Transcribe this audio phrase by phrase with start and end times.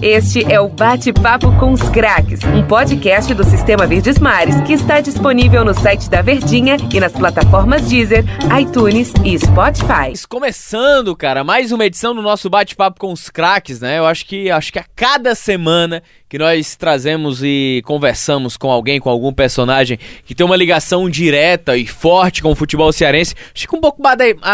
[0.00, 5.00] Este é o Bate-Papo com os Craques, um podcast do Sistema Verdes Mares que está
[5.00, 8.24] disponível no site da Verdinha e nas plataformas Deezer,
[8.60, 10.12] iTunes e Spotify.
[10.28, 13.98] Começando, cara, mais uma edição do nosso Bate-Papo com os Craques, né?
[13.98, 16.02] Eu acho que acho que a cada semana
[16.32, 21.76] que nós trazemos e conversamos com alguém, com algum personagem que tem uma ligação direta
[21.76, 24.02] e forte com o futebol cearense, que um pouco,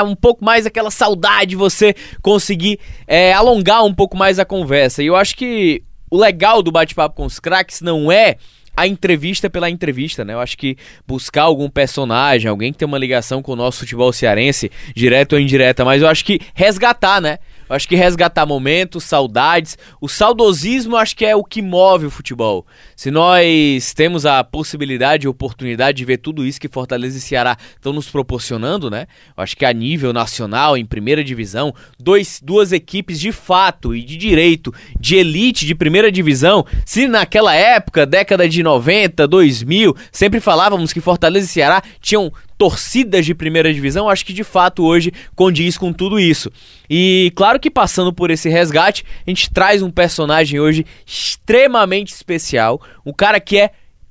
[0.04, 5.04] um pouco mais aquela saudade de você conseguir é, alongar um pouco mais a conversa.
[5.04, 8.36] E eu acho que o legal do bate-papo com os craques não é
[8.76, 10.34] a entrevista pela entrevista, né?
[10.34, 14.12] Eu acho que buscar algum personagem, alguém que tem uma ligação com o nosso futebol
[14.12, 17.38] cearense, direto ou indireta, mas eu acho que resgatar, né?
[17.68, 19.76] Eu acho que resgatar momentos, saudades.
[20.00, 22.66] O saudosismo acho que é o que move o futebol.
[22.96, 27.56] Se nós temos a possibilidade e oportunidade de ver tudo isso que Fortaleza e Ceará
[27.76, 29.06] estão nos proporcionando, né?
[29.36, 34.02] Eu acho que a nível nacional, em primeira divisão, dois, duas equipes de fato e
[34.02, 36.64] de direito, de elite de primeira divisão.
[36.86, 43.24] Se naquela época, década de 90, 2000, sempre falávamos que Fortaleza e Ceará tinham torcidas
[43.24, 46.50] de primeira divisão, acho que de fato hoje condiz com tudo isso.
[46.90, 52.82] E claro que passando por esse resgate, a gente traz um personagem hoje extremamente especial,
[53.06, 53.70] um cara que é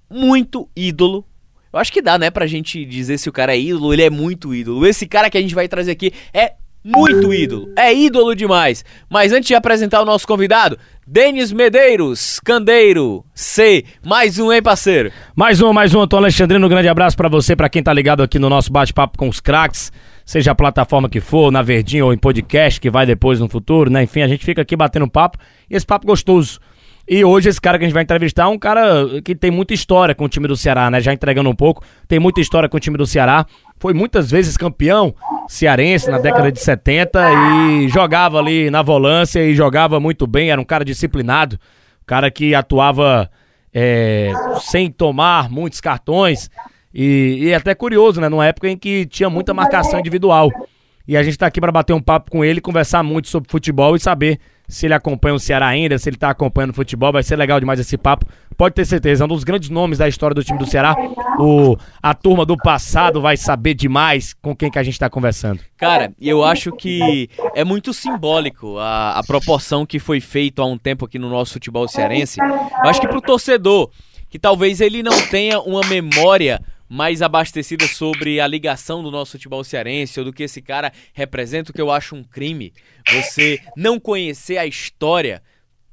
[0.10, 1.26] muito ídolo.
[1.72, 4.10] Eu acho que dá, né, pra gente dizer se o cara é ídolo, ele é
[4.10, 4.88] muito ídolo.
[4.88, 7.70] Esse cara que a gente vai trazer aqui é muito ídolo.
[7.76, 8.84] É ídolo demais.
[9.10, 13.84] Mas antes de apresentar o nosso convidado, Denis Medeiros, Candeiro, C.
[14.06, 15.12] Mais um, hein, parceiro?
[15.36, 16.66] Mais um, mais um, Antônio Alexandrino.
[16.66, 19.40] Um grande abraço para você, para quem tá ligado aqui no nosso bate-papo com os
[19.40, 19.92] craques,
[20.26, 23.90] seja a plataforma que for, na Verdinha ou em podcast, que vai depois no futuro,
[23.90, 24.04] né?
[24.04, 25.38] Enfim, a gente fica aqui batendo papo
[25.70, 26.60] e esse papo gostoso.
[27.10, 29.74] E hoje esse cara que a gente vai entrevistar é um cara que tem muita
[29.74, 31.00] história com o time do Ceará, né?
[31.00, 33.46] Já entregando um pouco, tem muita história com o time do Ceará.
[33.80, 35.16] Foi muitas vezes campeão
[35.48, 40.60] cearense na década de 70 e jogava ali na volância e jogava muito bem, era
[40.60, 41.58] um cara disciplinado,
[42.06, 43.30] cara que atuava
[43.74, 46.50] é, sem tomar muitos cartões
[46.94, 48.28] e, e é até curioso, né?
[48.28, 50.52] Numa época em que tinha muita marcação individual.
[51.08, 53.96] E a gente está aqui para bater um papo com ele, conversar muito sobre futebol
[53.96, 57.24] e saber se ele acompanha o Ceará ainda, se ele está acompanhando o futebol, vai
[57.24, 58.26] ser legal demais esse papo.
[58.58, 60.96] Pode ter certeza, é um dos grandes nomes da história do time do Ceará.
[61.40, 65.62] O, a turma do passado vai saber demais com quem que a gente está conversando.
[65.78, 70.78] Cara, eu acho que é muito simbólico a, a proporção que foi feita há um
[70.78, 72.40] tempo aqui no nosso futebol cearense.
[72.42, 73.90] Eu acho que pro torcedor,
[74.30, 79.64] que talvez ele não tenha uma memória mais abastecida sobre a ligação do nosso futebol
[79.64, 82.74] cearense ou do que esse cara representa, o que eu acho um crime.
[83.12, 85.42] Você não conhecer a história,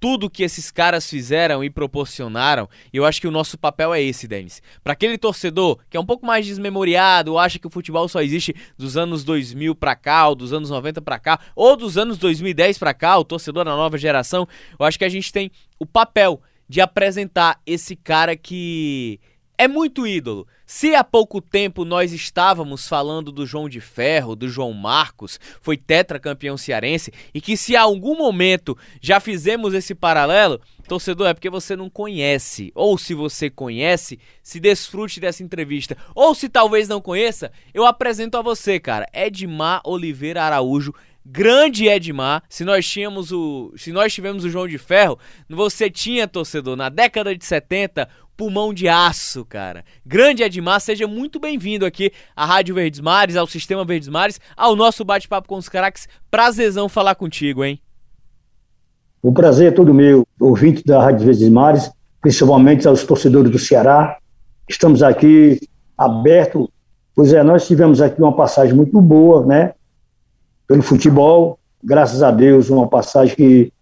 [0.05, 2.69] tudo que esses caras fizeram e proporcionaram.
[2.93, 4.61] E eu acho que o nosso papel é esse, Denis.
[4.83, 8.55] Para aquele torcedor que é um pouco mais desmemoriado, acha que o futebol só existe
[8.77, 12.77] dos anos 2000 para cá, ou dos anos 90 para cá, ou dos anos 2010
[12.77, 14.47] para cá, o torcedor da nova geração,
[14.79, 16.39] eu acho que a gente tem o papel
[16.69, 19.19] de apresentar esse cara que
[19.57, 20.47] é muito ídolo.
[20.67, 25.77] Se há pouco tempo nós estávamos falando do João de Ferro, do João Marcos, foi
[25.77, 31.51] tetracampeão cearense, e que se há algum momento já fizemos esse paralelo, torcedor, é porque
[31.51, 32.73] você não conhece.
[32.75, 35.97] Ou se você conhece, se desfrute dessa entrevista.
[36.15, 39.07] Ou se talvez não conheça, eu apresento a você, cara.
[39.13, 40.93] Edmar Oliveira Araújo
[41.25, 42.43] grande Edmar.
[42.49, 46.89] Se nós tínhamos o, se nós tivemos o João de Ferro, você tinha torcedor na
[46.89, 49.85] década de 70 pulmão de aço, cara.
[50.05, 54.75] Grande Edmar, seja muito bem-vindo aqui à Rádio Verdes Mares, ao Sistema Verdes Mares, ao
[54.75, 56.09] nosso bate-papo com os craques.
[56.31, 57.81] Prazerzão falar contigo, hein?
[59.23, 61.91] O prazer é todo meu, ouvinte da Rádio Verdes Mares,
[62.21, 64.19] principalmente aos torcedores do Ceará.
[64.69, 65.61] Estamos aqui
[65.97, 66.71] aberto,
[67.15, 69.73] pois é, nós tivemos aqui uma passagem muito boa, né?
[70.67, 73.73] Pelo futebol, graças a Deus, uma passagem que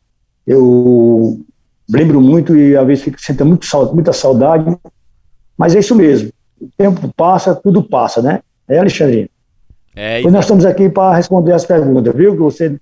[0.47, 1.41] eu
[1.93, 4.65] lembro muito e às vezes fico sentindo muito, muita saudade,
[5.57, 6.31] mas é isso mesmo.
[6.61, 8.41] O tempo passa, tudo passa, né?
[8.69, 9.31] É, Alexandre?
[9.95, 12.33] É, pois nós estamos aqui para responder as perguntas, viu?
[12.33, 12.77] Que você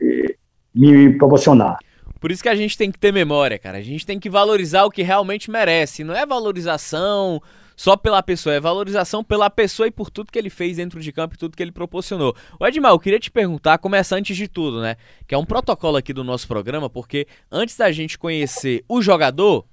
[0.00, 0.34] eh,
[0.74, 1.78] me proporcionar.
[2.20, 3.78] Por isso que a gente tem que ter memória, cara.
[3.78, 6.04] A gente tem que valorizar o que realmente merece.
[6.04, 7.42] Não é valorização
[7.76, 11.12] só pela pessoa, é valorização pela pessoa e por tudo que ele fez dentro de
[11.12, 12.34] campo e tudo que ele proporcionou.
[12.58, 14.96] O Edmar, eu queria te perguntar, começa antes de tudo, né?
[15.26, 19.64] Que é um protocolo aqui do nosso programa, porque antes da gente conhecer o jogador,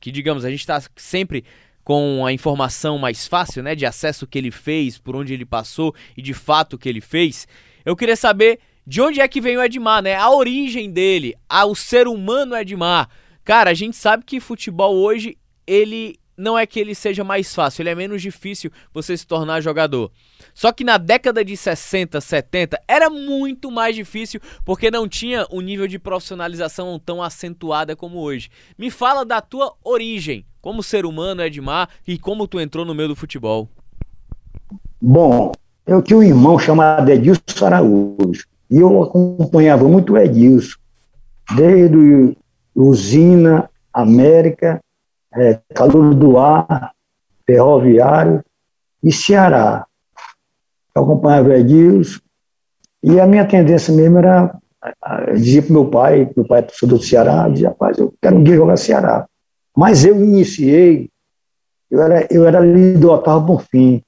[0.00, 1.44] que digamos, a gente está sempre
[1.84, 5.94] com a informação mais fácil, né, de acesso que ele fez, por onde ele passou
[6.16, 7.46] e de fato o que ele fez.
[7.84, 10.14] Eu queria saber de onde é que vem o Edmar, né?
[10.14, 13.08] A origem dele, o ser humano Edmar.
[13.44, 15.36] Cara, a gente sabe que futebol hoje
[15.66, 19.60] ele não é que ele seja mais fácil, ele é menos difícil você se tornar
[19.60, 20.10] jogador.
[20.52, 25.60] Só que na década de 60, 70 era muito mais difícil porque não tinha um
[25.60, 28.50] nível de profissionalização tão acentuada como hoje.
[28.78, 33.08] Me fala da tua origem como ser humano, Edmar, e como tu entrou no meio
[33.08, 33.68] do futebol.
[34.98, 35.52] Bom,
[35.86, 40.78] eu tinha um irmão chamado Edilson Araújo e eu acompanhava muito o Edilson,
[41.54, 42.34] desde
[42.74, 44.80] Usina, América,
[45.36, 46.92] é, Calor do Ar,
[47.46, 48.44] Ferroviário
[49.02, 49.86] e Ceará.
[50.94, 52.20] Eu acompanhava o Edilson
[53.02, 54.56] e a minha tendência mesmo era
[55.34, 58.44] dizia para meu pai, meu pai é torcedor do Ceará, dizia, rapaz, eu quero um
[58.44, 59.26] dia jogar Ceará.
[59.76, 61.08] Mas eu iniciei,
[61.90, 64.02] eu era, eu era líder do Otávio Bonfim,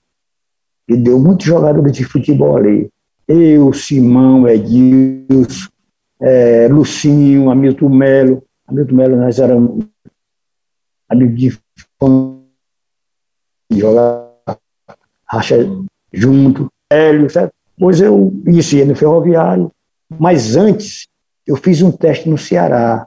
[0.89, 2.91] e deu muitos jogadores de futebol ali.
[3.27, 5.69] Eu, Simão, Edilson,
[6.21, 8.43] é, Lucinho, Hamilton Melo.
[8.69, 9.85] Hamilton Melo, nós éramos
[13.71, 14.33] de jogar
[15.27, 15.57] racha
[16.13, 17.53] junto, Hélio, certo?
[17.79, 19.71] Pois eu iniciei no ferroviário,
[20.19, 21.07] mas antes
[21.47, 23.07] eu fiz um teste no Ceará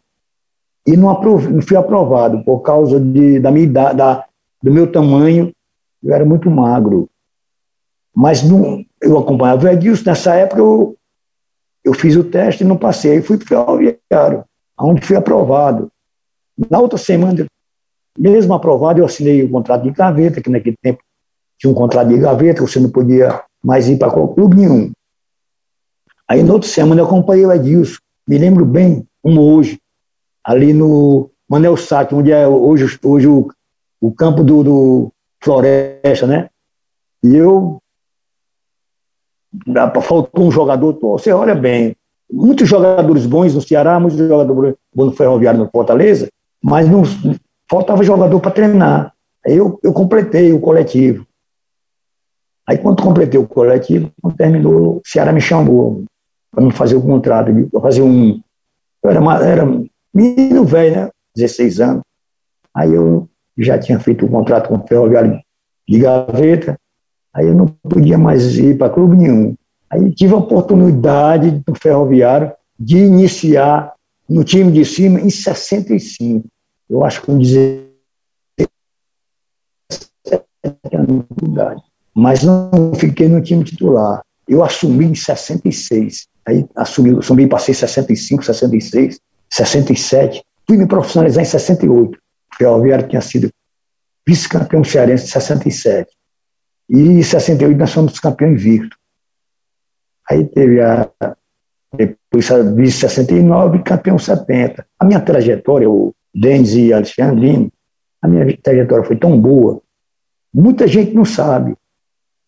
[0.85, 4.25] e não, não fui aprovado por causa de, da minha idade, da,
[4.61, 5.51] do meu tamanho,
[6.03, 7.09] eu era muito magro.
[8.15, 10.97] Mas não, eu acompanhava o Edilson, nessa época eu,
[11.83, 14.43] eu fiz o teste e não passei, fui para o ferroviário,
[14.79, 15.91] onde fui aprovado.
[16.69, 17.47] Na outra semana,
[18.19, 21.01] mesmo aprovado, eu assinei o contrato de gaveta, que naquele tempo
[21.57, 24.91] tinha um contrato de gaveta, você não podia mais ir para clube nenhum.
[26.27, 29.79] Aí na outra semana eu acompanhei o Edilson, me lembro bem, como hoje,
[30.43, 33.49] ali no Manel Sá, onde é hoje, hoje o,
[33.99, 36.49] o campo do, do Floresta, né?
[37.23, 37.81] E eu
[40.03, 41.95] faltou um jogador, você olha bem,
[42.31, 46.29] muitos jogadores bons no Ceará, muitos jogadores bons no Ferroviário no Fortaleza,
[46.61, 47.03] mas não
[47.69, 49.13] faltava jogador para treinar.
[49.45, 51.25] Aí eu, eu completei o coletivo.
[52.67, 56.03] Aí quando completei o coletivo, quando terminou, o Ceará me chamou
[56.51, 58.41] para me fazer o contrato, para fazer um.
[59.01, 59.65] Eu era, era
[60.13, 61.09] menino velho, né?
[61.35, 62.01] 16 anos.
[62.73, 63.27] Aí eu
[63.57, 65.39] já tinha feito o contrato com o Ferroviário
[65.87, 66.77] de Gaveta,
[67.33, 69.55] aí eu não podia mais ir para clube nenhum.
[69.89, 73.93] Aí tive a oportunidade do Ferroviário de iniciar
[74.29, 76.47] no time de cima em 65.
[76.89, 77.89] Eu acho que com 17
[80.93, 81.81] anos de idade.
[82.13, 84.21] Mas não fiquei no time titular.
[84.47, 86.27] Eu assumi em 66.
[86.47, 89.19] Aí assumi, assumi passei 65, 66.
[89.51, 92.17] 67, fui me profissionalizar em 68.
[92.17, 93.49] O Ferroviário tinha sido
[94.27, 96.11] vice-campeão cearense em 67.
[96.89, 98.97] E em 68 nós fomos campeão invicto.
[100.29, 101.09] Aí teve a
[101.91, 104.85] depois a vice-69 campeão 70.
[104.99, 107.71] A minha trajetória, o Denis e Alexandrino,
[108.21, 109.81] a minha trajetória foi tão boa.
[110.53, 111.75] Muita gente não sabe.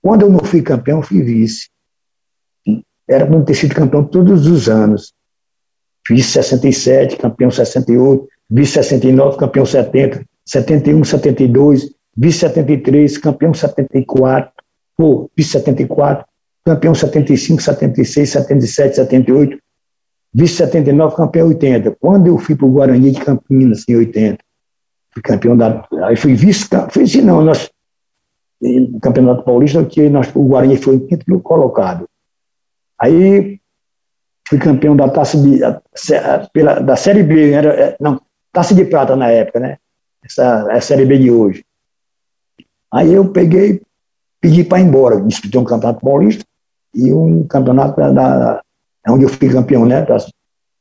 [0.02, 1.70] Quando eu não fui campeão, eu fui vice.
[3.08, 5.14] Era para ter sido campeão todos os anos
[6.10, 14.52] vice 67, campeão 68, vice 69, campeão 70, 71, 72, vice 73, campeão 74,
[14.98, 16.26] ou vice 74,
[16.66, 19.58] campeão 75, 76, 77, 78,
[20.34, 21.92] vice 79, campeão 80.
[22.00, 24.38] Quando eu fui para o Guarani de Campinas, em 80,
[25.14, 25.86] fui campeão da.
[26.04, 27.70] Aí fui vice, fui assim, não, nós,
[28.62, 32.08] no Campeonato Paulista, que nós, o Guarani foi em quinto colocado.
[32.98, 33.60] Aí
[34.48, 35.60] fui campeão da taça de,
[36.54, 39.78] pela, da Série B, era, é, não, taça de prata na época, né?
[40.24, 41.66] Essa é a Série B de hoje.
[42.94, 43.82] Aí eu peguei,
[44.40, 46.44] pedi para ir embora, disputei um campeonato paulista
[46.94, 48.62] e um campeonato da, da
[49.08, 50.06] onde eu fui campeão, né?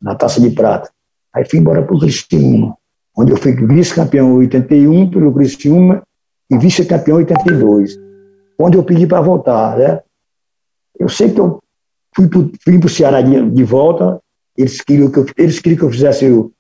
[0.01, 0.91] Na taça de prata.
[1.35, 2.77] Aí fui embora para o Criciúma,
[3.17, 6.03] onde eu fui vice-campeão em 81 pelo Criciúma
[6.51, 7.99] e vice-campeão em 82,
[8.59, 10.01] onde eu pedi para voltar, né?
[10.99, 11.61] Eu sei que eu
[12.15, 12.29] Fui
[12.79, 14.21] para o Ceará de, de, volta,
[14.57, 16.53] eles queriam, que eu, eles queriam que eu fizesse o,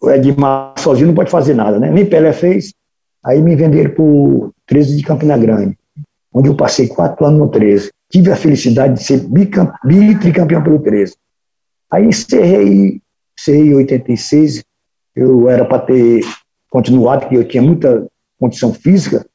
[0.00, 1.90] o Edmar sozinho, não pode fazer nada, né?
[1.90, 2.72] Nem Pelé fez.
[3.24, 5.76] Aí me venderam para o 13 de Campina Grande,
[6.32, 7.90] onde eu passei quatro anos no 13.
[8.10, 11.16] Tive a felicidade de ser bicampeão pelo 13.
[11.90, 13.00] Aí encerrei,
[13.38, 14.64] encerrei em 86,
[15.14, 16.20] eu era para ter
[16.70, 18.06] continuado, porque eu tinha muita
[18.38, 19.26] condição física,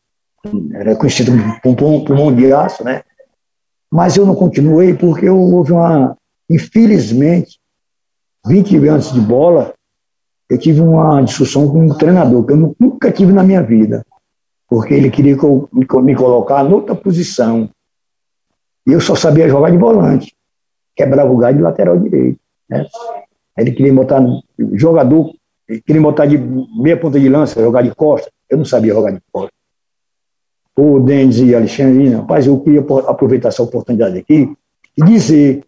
[0.73, 3.03] era conhecido como pulmão, de aço, né?
[3.91, 6.17] Mas eu não continuei porque houve uma.
[6.49, 7.59] Infelizmente,
[8.45, 9.73] 20 anos de bola,
[10.49, 14.05] eu tive uma discussão com um treinador que eu nunca tive na minha vida.
[14.67, 17.69] Porque ele queria que eu me colocar noutra posição.
[18.91, 20.35] E eu só sabia jogar de volante.
[20.93, 22.37] Quebrava o gás de lateral direito.
[22.69, 22.85] Né?
[23.57, 24.21] Ele queria botar
[24.73, 25.33] jogador
[25.85, 28.29] queria botar de meia ponta de lança, jogar de costa.
[28.49, 29.53] Eu não sabia jogar de costa.
[30.75, 34.53] O Denis e Alexandre, rapaz, eu queria aproveitar essa oportunidade aqui
[34.97, 35.63] e dizer: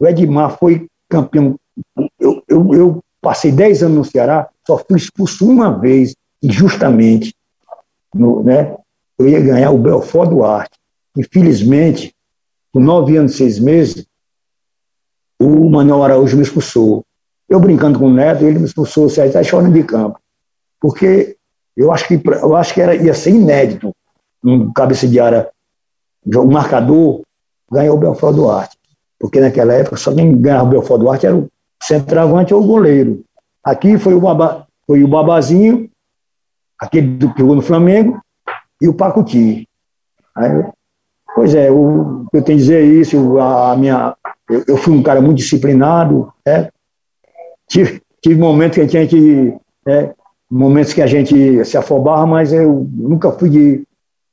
[0.00, 1.54] o Edmar foi campeão.
[2.18, 7.32] Eu, eu, eu passei 10 anos no Ceará, só fui expulso uma vez, injustamente.
[8.12, 8.74] No, né?
[9.16, 10.76] Eu ia ganhar o Belfort Duarte.
[11.16, 12.15] Infelizmente,
[12.76, 14.06] com nove anos e seis meses,
[15.40, 17.02] o Manuel Araújo me expulsou.
[17.48, 20.20] Eu brincando com o Neto, ele me expulsou, você está chorando de campo.
[20.78, 21.38] Porque
[21.74, 23.92] eu acho que, eu acho que era, ia ser inédito
[24.44, 25.50] um cabeça de área,
[26.26, 27.22] um marcador,
[27.72, 28.76] ganhou o Belfort Duarte.
[29.18, 31.50] Porque naquela época só quem ganhava o Belfort Duarte era o
[31.82, 33.24] centroavante ou o goleiro.
[33.64, 35.90] Aqui foi o, Baba, foi o Babazinho,
[36.78, 38.20] aquele que jogou no Flamengo,
[38.82, 39.66] e o Pacuti.
[40.34, 40.50] Aí,
[41.36, 44.16] pois é, o, eu tenho que dizer isso, a, a minha,
[44.48, 46.70] eu, eu, fui um cara muito disciplinado, né?
[47.68, 50.14] tive, tive momentos que a gente, né,
[50.50, 53.86] momentos que a gente se afobava, mas eu nunca fui de,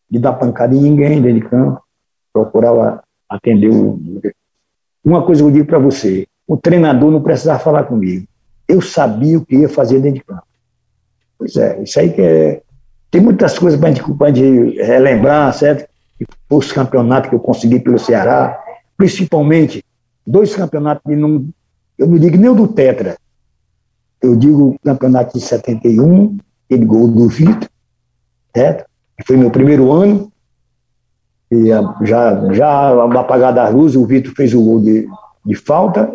[0.10, 1.82] de dar pancada em ninguém dentro de campo,
[2.32, 4.00] procurava atender o...
[5.04, 8.26] Uma coisa eu digo para você, o treinador não precisava falar comigo,
[8.66, 10.48] eu sabia o que ia fazer dentro de campo.
[11.38, 12.62] Pois é, isso aí que é...
[13.12, 15.93] Tem muitas coisas para a gente, relembrar, certo?
[16.50, 18.60] Os campeonatos que eu consegui pelo Ceará,
[18.98, 19.84] principalmente
[20.26, 21.48] dois campeonatos que não.
[21.98, 23.18] Eu não digo nem o do Tetra.
[24.22, 27.70] Eu digo o campeonato de 71, aquele gol do Vitor,
[28.56, 28.86] certo?
[29.28, 30.32] Foi meu primeiro ano.
[31.52, 31.68] E
[32.04, 35.08] já, já apagada a luz, o Vitor fez o gol de,
[35.46, 36.10] de falta.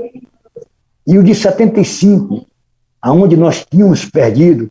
[1.06, 2.44] E o de 75,
[3.00, 4.70] aonde nós tínhamos perdido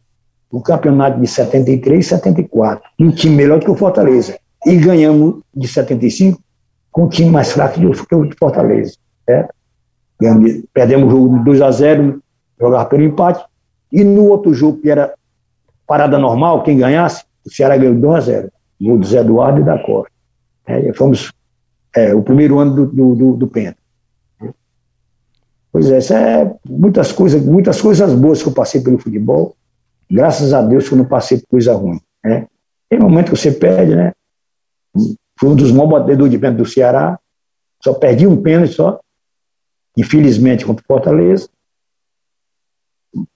[0.52, 4.38] o campeonato de 73 e 74, um time melhor que o Fortaleza.
[4.68, 6.42] E ganhamos de 75
[6.92, 8.98] com um time mais fraco que o de Fortaleza.
[9.26, 9.54] Certo?
[10.74, 12.22] Perdemos o jogo de 2 a 0
[12.60, 13.46] jogava pelo empate.
[13.92, 15.14] E no outro jogo, que era
[15.86, 19.64] parada normal, quem ganhasse, o Ceará ganhou 2 a 0 Gol do Zé Eduardo e
[19.64, 20.12] da Costa.
[20.66, 21.32] É, fomos
[21.96, 23.78] é, o primeiro ano do, do, do, do Penta.
[25.72, 29.56] Pois é, isso é muitas coisas, muitas coisas boas que eu passei pelo futebol.
[30.12, 32.00] Graças a Deus que eu não passei por coisa ruim.
[32.24, 32.48] Né?
[32.90, 34.12] Tem momento que você perde, né?
[35.40, 37.20] Fui um dos maiores batedores de pênalti do Ceará.
[37.84, 39.00] Só perdi um pênalti só.
[39.96, 41.50] Infelizmente contra o Fortaleza.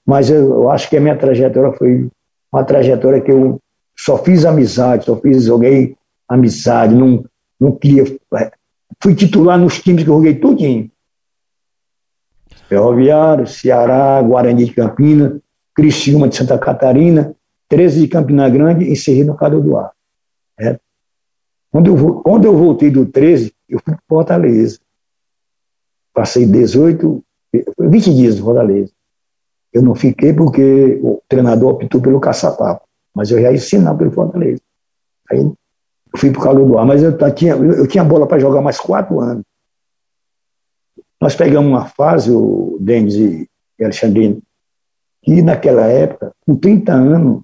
[0.05, 2.09] Mas eu, eu acho que a minha trajetória foi
[2.51, 3.59] uma trajetória que eu
[3.97, 5.95] só fiz amizade, só fiz, joguei
[6.27, 7.23] amizade, não,
[7.59, 8.03] não queria.
[8.35, 8.51] É,
[9.01, 10.91] fui titular nos times que eu joguei tudinho.
[12.67, 15.39] Ferroviário, Ceará, Guarani de Campinas,
[15.75, 17.35] Criciúma de Santa Catarina,
[17.67, 19.91] 13 de Campina Grande e encerrei no Cado do Ar.
[20.59, 20.79] É.
[21.71, 24.79] Quando, eu, quando eu voltei do 13, eu fui para Fortaleza.
[26.13, 27.23] Passei 18,
[27.79, 28.91] 20 dias no Fortaleza.
[29.71, 32.85] Eu não fiquei porque o treinador optou pelo caçapapo,
[33.15, 34.61] mas eu ia ensinar pelo Fortaleza.
[35.31, 35.55] Aí eu
[36.17, 38.77] fui para o Cado do Ar, mas eu, tinha, eu tinha bola para jogar mais
[38.77, 39.45] quatro anos.
[41.21, 43.47] Nós pegamos uma fase, o Denis e
[43.79, 44.41] Alexandrino,
[45.21, 47.43] que naquela época, com 30 anos,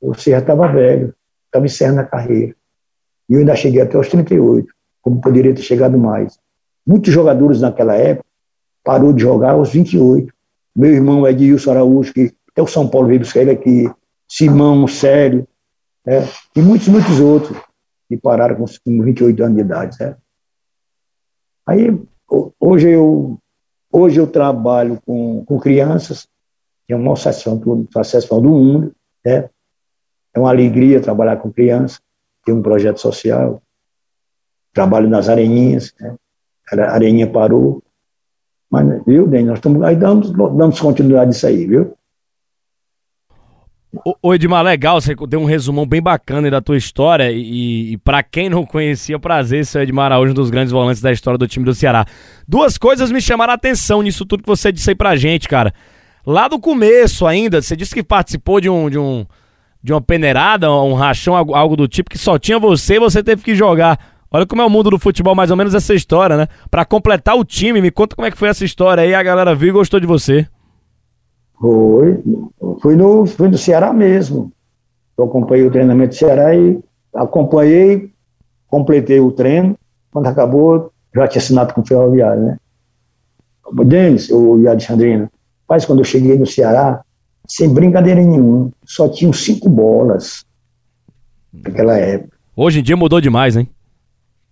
[0.00, 1.14] você já estava velho,
[1.46, 2.54] estava encerrando a carreira.
[3.30, 4.68] E eu ainda cheguei até os 38,
[5.00, 6.38] como poderia ter chegado mais.
[6.86, 8.26] Muitos jogadores naquela época
[8.84, 10.30] parou de jogar aos 28.
[10.76, 13.90] Meu irmão Edilson Araújo, que até o São Paulo veio buscar ele aqui,
[14.28, 15.46] Simão Sério,
[16.04, 16.28] né?
[16.54, 17.56] e muitos, muitos outros
[18.08, 18.66] que pararam com
[19.02, 19.96] 28 anos de idade.
[19.96, 20.20] Certo?
[21.66, 21.96] Aí
[22.60, 23.38] Hoje eu,
[23.90, 26.28] hoje eu trabalho com, com crianças,
[26.88, 28.94] é uma satisfação do mundo,
[29.24, 29.50] né?
[30.32, 32.00] é uma alegria trabalhar com crianças,
[32.44, 33.62] ter um projeto social,
[34.72, 36.16] trabalho nas areninhas, né?
[36.72, 37.82] a areninha parou,
[38.70, 41.96] mas, viu, Dani, nós estamos aí dando, dando continuidade nisso aí, viu?
[44.22, 48.22] Ô Edmar, legal, você deu um resumão bem bacana da tua história e, e para
[48.22, 51.64] quem não conhecia, prazer, seu Edmar Araújo, um dos grandes volantes da história do time
[51.64, 52.06] do Ceará.
[52.46, 55.74] Duas coisas me chamaram a atenção nisso tudo que você disse aí pra gente, cara.
[56.24, 59.26] Lá do começo ainda, você disse que participou de um, de um
[59.82, 63.42] de uma peneirada, um rachão, algo do tipo, que só tinha você e você teve
[63.42, 63.98] que jogar.
[64.30, 66.46] Olha como é o mundo do futebol, mais ou menos essa história, né?
[66.70, 69.54] Para completar o time, me conta como é que foi essa história aí, a galera
[69.54, 70.46] viu e gostou de você.
[71.58, 72.22] Foi,
[72.80, 74.52] fui no, fui no Ceará mesmo.
[75.18, 76.78] Eu acompanhei o treinamento do Ceará e
[77.14, 78.10] acompanhei,
[78.68, 79.76] completei o treino.
[80.12, 82.56] Quando acabou, já tinha assinado com o Ferroviário, né?
[83.84, 85.30] Denis, o Alexandrino,
[85.68, 87.02] mas quando eu cheguei no Ceará,
[87.50, 90.44] sem brincadeira nenhuma, só tinham cinco bolas
[91.52, 92.36] naquela época.
[92.54, 93.68] Hoje em dia mudou demais, hein?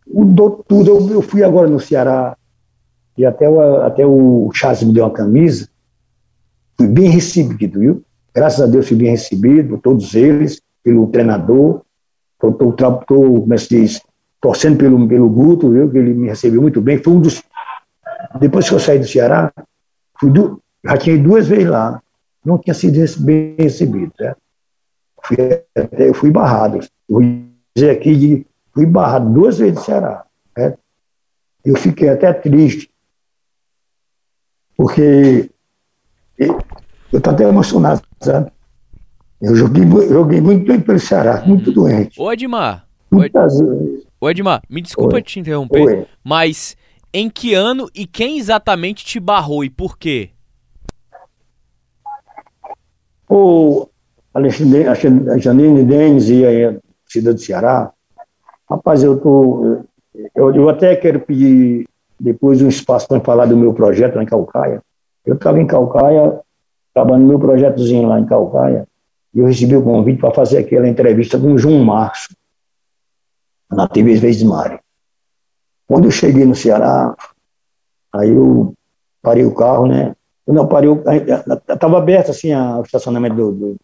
[0.06, 0.90] Mudou tudo.
[0.90, 2.36] Eu, eu fui agora no Ceará
[3.16, 5.68] e até o, até o Chaz me deu uma camisa
[6.78, 8.02] Fui bem recebido, viu?
[8.32, 11.82] Graças a Deus fui bem recebido por todos eles, pelo treinador.
[12.40, 14.00] Estou, como é se diz,
[14.40, 16.98] torcendo pelo, pelo Guto, viu, que ele me recebeu muito bem.
[16.98, 17.42] Foi um dos.
[18.38, 19.52] Depois que eu saí do Ceará,
[20.20, 22.00] fui do, já tinha duas vezes lá.
[22.44, 24.12] Não tinha sido bem recebido.
[24.18, 24.34] Né?
[25.22, 25.36] Fui,
[25.98, 26.80] eu fui barrado.
[27.08, 27.22] Vou
[27.74, 28.46] dizer aqui de.
[28.72, 30.24] Fui barrado duas vezes do Ceará.
[30.56, 30.76] Né?
[31.64, 32.90] Eu fiquei até triste,
[34.76, 35.50] porque
[36.38, 36.58] eu
[37.12, 38.52] estou até emocionado, sabe?
[39.40, 42.20] Eu joguei, joguei muito bem pelo Ceará, muito doente.
[42.20, 44.06] Ô Edmar, Muitas vezes.
[44.20, 45.22] Ô Edmar, me desculpa Oi.
[45.22, 46.06] te interromper, Oi.
[46.22, 46.76] mas
[47.12, 50.30] em que ano e quem exatamente te barrou e por quê?
[53.28, 53.88] O
[54.32, 54.84] Alexandre,
[55.38, 57.92] Janine Denis e a cidade do Ceará,
[58.68, 59.82] rapaz, eu tô,
[60.34, 61.86] eu, eu até quero pedir
[62.18, 64.82] depois um espaço para falar do meu projeto lá em Calcaia.
[65.24, 66.40] Eu estava em Calcaia,
[66.94, 68.86] trabalhando no meu projetozinho lá em Calcaia,
[69.34, 72.28] e eu recebi o convite para fazer aquela entrevista com o João Marcos,
[73.70, 74.80] na TV Vezes Mari.
[75.86, 77.14] Quando eu cheguei no Ceará,
[78.12, 78.74] aí eu
[79.22, 80.14] parei o carro, né?
[80.48, 80.90] Não parei,
[81.68, 83.76] estava aberto assim a, o estacionamento do, do,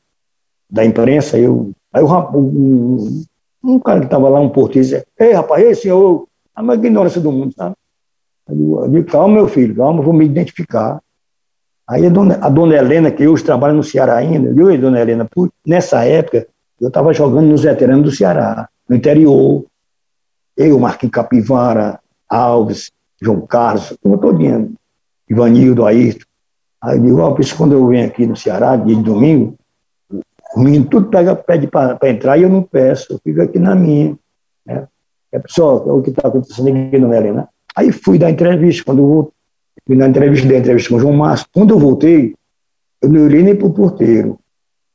[0.71, 3.25] da imprensa, eu, aí o, um,
[3.62, 7.30] um cara que estava lá, um disse, ei rapaz, ei senhor, a maior ignorância do
[7.30, 7.75] mundo, sabe?
[8.49, 11.00] Eu digo, calma meu filho, calma, vou me identificar.
[11.87, 15.28] Aí a dona, a dona Helena, que hoje trabalha no Ceará ainda, viu, dona Helena?
[15.66, 16.47] Nessa época,
[16.80, 19.64] eu estava jogando nos veteranos do Ceará, no interior.
[20.56, 22.90] Eu, Marquinhos Capivara, Alves,
[23.21, 24.75] João Carlos, como todinho,
[25.28, 26.25] Ivanildo, Ayrton.
[26.85, 29.57] Aí eu digo, ó, isso quando eu venho aqui no Ceará, dia de domingo,
[30.55, 33.75] o menino tudo pega, pede para entrar e eu não peço, eu fico aqui na
[33.75, 34.14] minha.
[34.67, 34.87] Né?
[35.33, 37.49] É só o que está acontecendo aqui no Helena.
[37.75, 39.33] Aí fui dar entrevista, quando eu
[39.87, 41.47] fui na entrevista, dei entrevista com o João Márcio.
[41.55, 42.35] Quando eu voltei,
[43.00, 44.38] eu não olhei nem para o porteiro.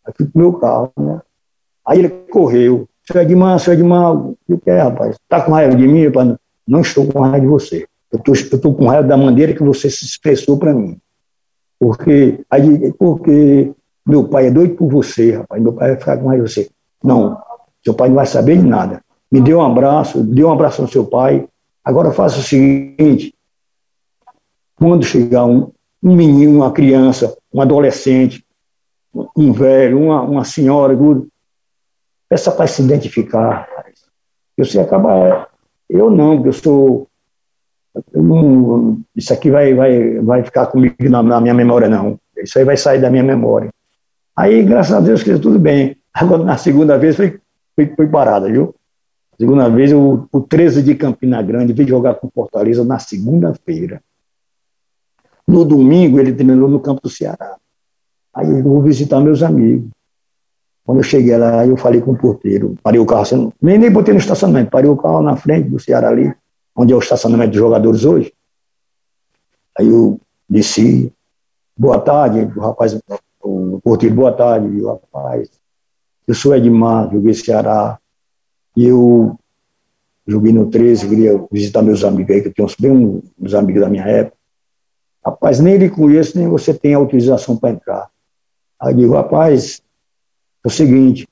[0.05, 1.19] Aí fui pro meu carro, né?
[1.87, 2.87] Aí ele correu.
[3.03, 5.17] Senhor Edmar, senhor Edmar, o que é, rapaz?
[5.27, 6.05] Tá com raiva de mim?
[6.05, 6.35] Rapaz?
[6.67, 7.87] Não estou com raiva de você.
[8.11, 10.99] Eu tô, estou com raiva da maneira que você se expressou para mim.
[11.79, 13.71] Porque, aí, porque
[14.05, 15.61] meu pai é doido por você, rapaz.
[15.61, 16.69] Meu pai vai ficar com de você.
[17.03, 17.41] Não,
[17.83, 19.01] seu pai não vai saber de nada.
[19.31, 21.47] Me dê um abraço, dê um abraço no seu pai.
[21.83, 23.33] Agora faça o seguinte:
[24.75, 25.71] quando chegar um,
[26.03, 28.43] um menino, uma criança, um adolescente,
[29.35, 30.97] um velho, uma, uma senhora,
[32.27, 33.67] peça para se identificar.
[34.57, 35.47] Você acaba.
[35.89, 37.08] Eu não, porque eu sou.
[38.13, 42.19] Não, isso aqui vai, vai, vai ficar comigo na, na, minha memória, não.
[42.37, 43.69] Isso aí vai sair da minha memória.
[44.35, 45.97] Aí, graças a Deus, tudo bem.
[46.13, 47.39] Agora, na segunda vez, foi,
[47.75, 48.75] foi, foi parada, viu?
[49.37, 54.01] Segunda vez, o, o 13 de Campina Grande veio jogar com Fortaleza na segunda-feira.
[55.47, 57.57] No domingo, ele terminou no campo do Ceará.
[58.33, 59.89] Aí eu vou visitar meus amigos.
[60.85, 64.13] Quando eu cheguei lá, eu falei com o porteiro, parei o carro, nem, nem botei
[64.13, 66.33] no estacionamento, parei o carro na frente do Ceará ali,
[66.79, 68.33] onde é o estacionamento dos jogadores hoje.
[69.77, 70.17] Aí eu
[70.49, 71.11] desci,
[71.75, 72.97] boa tarde, o rapaz,
[73.41, 75.49] o porteiro, boa tarde, o rapaz,
[76.25, 77.99] eu sou Edmar, joguei Ceará,
[78.77, 79.37] e eu
[80.25, 83.89] joguei no 13, queria visitar meus amigos aí, que eu tenho bem uns amigos da
[83.89, 84.37] minha época.
[85.25, 88.09] Rapaz, nem lhe conheço, nem você tem autorização para entrar.
[88.79, 89.81] Aí eu digo, rapaz,
[90.63, 91.27] é o seguinte,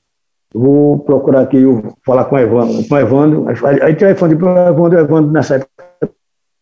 [0.54, 1.62] vou procurar aqui,
[2.04, 2.88] falar com o Evandro.
[2.88, 3.46] Com o Evandro
[3.82, 5.70] aí telefone para o Evandro, o Evandro nessa época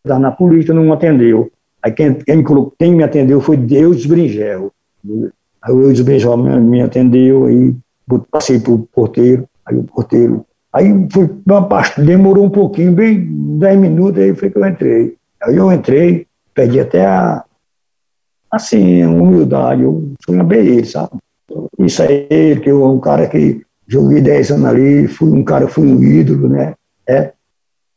[0.03, 1.51] estava na polícia, não atendeu.
[1.81, 2.43] Aí quem, quem,
[2.79, 4.71] quem me atendeu foi Deus Bringel.
[5.61, 7.75] Aí o Deus Bringel me, me atendeu, e
[8.31, 10.45] passei para o porteiro, aí o porteiro.
[10.73, 15.15] Aí fui uma parte, demorou um pouquinho, bem 10 minutos, aí foi que eu entrei.
[15.41, 17.43] Aí eu entrei, perdi até a,
[18.51, 21.17] assim, humildade, eu fui ele, sabe?
[21.79, 25.87] Isso aí, que eu um cara que joguei 10 anos ali, fui um cara, fui
[25.87, 26.75] um ídolo, né?
[27.07, 27.31] É.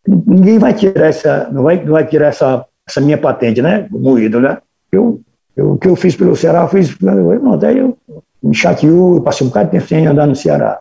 [0.07, 3.89] Ninguém vai tirar essa, não vai, não vai tirar essa, essa minha patente, né?
[3.91, 4.59] Como ídolo, né?
[4.91, 5.21] Eu,
[5.57, 7.97] eu, o que eu fiz pelo Ceará, eu fiz, não, daí eu
[8.43, 10.81] me chateou, eu passei um bocado de tempo sem andar no Ceará.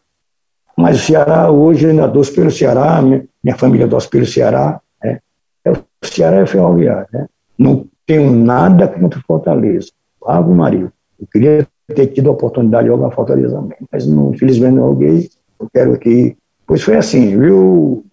[0.77, 4.79] Mas o Ceará, hoje, eu ainda doce pelo Ceará, minha, minha família doce pelo Ceará,
[5.03, 5.19] né?
[5.65, 7.27] É, o Ceará é ferroviário, né?
[7.57, 9.89] Não tenho nada contra Fortaleza.
[10.25, 10.91] Ave Maria.
[11.19, 15.29] Eu queria ter tido a oportunidade de jogar Fortaleza também, mas não, infelizmente não joguei.
[15.59, 16.35] Eu quero que.
[16.65, 18.05] Pois foi assim, viu?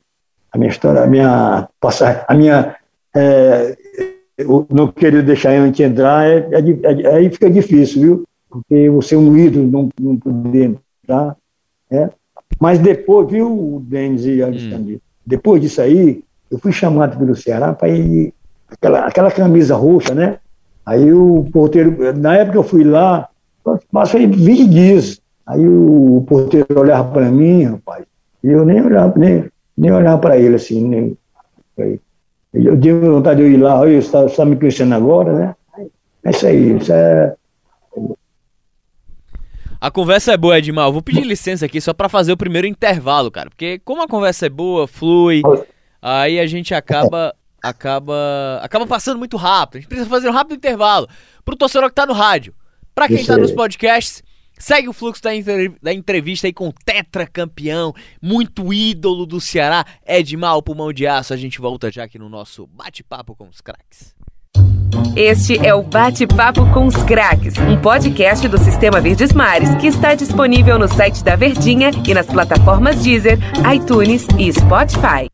[0.52, 2.76] A minha história, a minha passagem, a minha.
[3.14, 3.76] É,
[4.38, 8.24] eu não queria deixar a gente entrar, é, é, é, aí fica difícil, viu?
[8.50, 11.36] Porque você é um ídolo, não, não poder entrar.
[11.90, 12.10] É.
[12.60, 15.00] Mas depois, viu, Denis e Alexandre, hum.
[15.26, 18.32] depois disso aí, eu fui chamado pelo Ceará para ir
[18.68, 20.38] aquela, aquela camisa roxa, né?
[20.84, 23.28] Aí o porteiro, na época eu fui lá,
[23.92, 25.20] Passou aí 20 dias.
[25.46, 28.05] Aí o porteiro olhava para mim, rapaz,
[28.42, 29.44] e eu nem olhava, nem,
[29.76, 30.85] nem olhava para ele assim.
[30.85, 31.16] Nem,
[32.52, 35.55] eu tive vontade de ir lá, você está, está me conhecendo agora, né?
[36.24, 37.35] É isso aí, isso é.
[39.81, 40.87] A conversa é boa, Edmar.
[40.88, 43.50] Eu vou pedir licença aqui só para fazer o primeiro intervalo, cara.
[43.50, 45.42] Porque como a conversa é boa, flui,
[46.02, 49.76] aí a gente acaba acaba acaba passando muito rápido.
[49.76, 51.07] A gente precisa fazer um rápido intervalo
[51.44, 52.52] pro torcedor que tá no rádio.
[52.96, 54.22] Pra quem tá nos podcasts,
[54.59, 55.28] segue o fluxo da,
[55.82, 61.35] da entrevista aí com o tetracampeão, muito ídolo do Ceará, Edmar, o pulmão de aço.
[61.35, 64.14] A gente volta já aqui no nosso bate-papo com os craques.
[65.14, 70.14] Este é o Bate-Papo com os Craques, um podcast do Sistema Verdes Mares que está
[70.14, 73.38] disponível no site da Verdinha e nas plataformas Deezer,
[73.74, 75.28] iTunes e Spotify.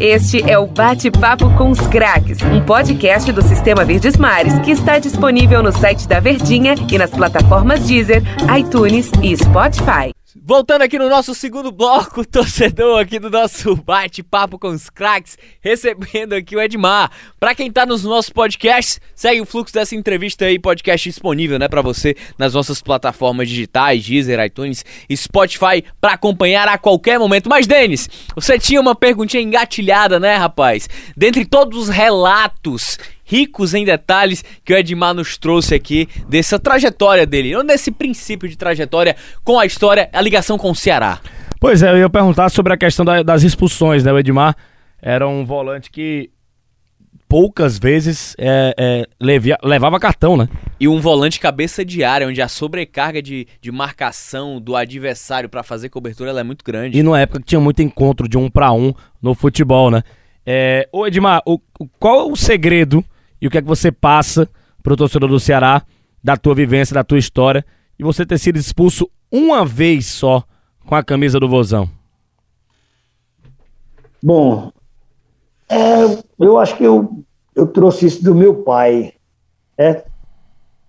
[0.00, 4.98] Este é o Bate-Papo com os Craques, um podcast do Sistema Verdes Mares que está
[4.98, 8.22] disponível no site da Verdinha e nas plataformas Deezer,
[8.56, 10.17] iTunes e Spotify.
[10.48, 16.32] Voltando aqui no nosso segundo bloco, torcedor aqui do nosso bate-papo com os craques, recebendo
[16.32, 17.10] aqui o Edmar.
[17.38, 21.68] Pra quem tá nos nossos podcasts, segue o fluxo dessa entrevista aí, podcast disponível, né,
[21.68, 27.50] pra você nas nossas plataformas digitais, Deezer, iTunes, Spotify, pra acompanhar a qualquer momento.
[27.50, 30.88] Mas, Denis, você tinha uma perguntinha engatilhada, né, rapaz?
[31.14, 32.96] Dentre todos os relatos
[33.28, 38.48] ricos em detalhes que o Edmar nos trouxe aqui dessa trajetória dele, ou desse princípio
[38.48, 39.14] de trajetória
[39.44, 41.20] com a história, a ligação com o Ceará.
[41.60, 44.12] Pois é, eu ia perguntar sobre a questão da, das expulsões, né?
[44.12, 44.56] O Edmar
[45.02, 46.30] era um volante que
[47.28, 50.48] poucas vezes é, é, levia, levava cartão, né?
[50.80, 55.62] E um volante cabeça de área, onde a sobrecarga de, de marcação do adversário para
[55.62, 56.98] fazer cobertura é muito grande.
[56.98, 60.02] E numa época que tinha muito encontro de um para um no futebol, né?
[60.46, 61.58] É, ô Edmar, o,
[61.98, 63.04] qual é o segredo
[63.40, 64.48] e o que é que você passa
[64.82, 65.82] pro torcedor do Ceará,
[66.22, 67.64] da tua vivência, da tua história,
[67.98, 70.42] e você ter sido expulso uma vez só
[70.86, 71.88] com a camisa do Vozão?
[74.22, 74.72] Bom,
[75.68, 77.24] é, eu acho que eu,
[77.54, 79.12] eu trouxe isso do meu pai.
[79.76, 80.04] É,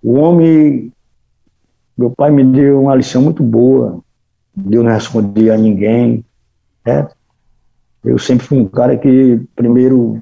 [0.02, 0.92] o homem,
[1.98, 4.02] meu pai me deu uma lição muito boa,
[4.72, 6.24] eu não respondi a ninguém.
[6.86, 7.08] É,
[8.04, 10.22] eu sempre fui um cara que, primeiro,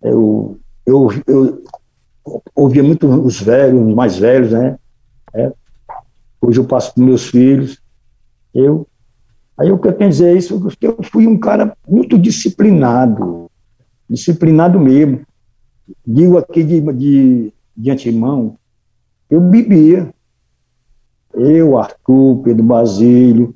[0.00, 1.62] eu eu, eu
[2.54, 4.78] ouvia muito os velhos, os mais velhos, né?
[5.34, 5.52] É.
[6.40, 7.80] Hoje eu passo para meus filhos.
[8.54, 8.86] Eu,
[9.58, 13.50] aí o que eu tenho dizer é isso, eu fui um cara muito disciplinado,
[14.08, 15.20] disciplinado mesmo.
[16.06, 18.56] Digo aqui de, de, de antemão,
[19.28, 20.12] eu bebia.
[21.34, 23.54] Eu, Arthur, Pedro Basílio,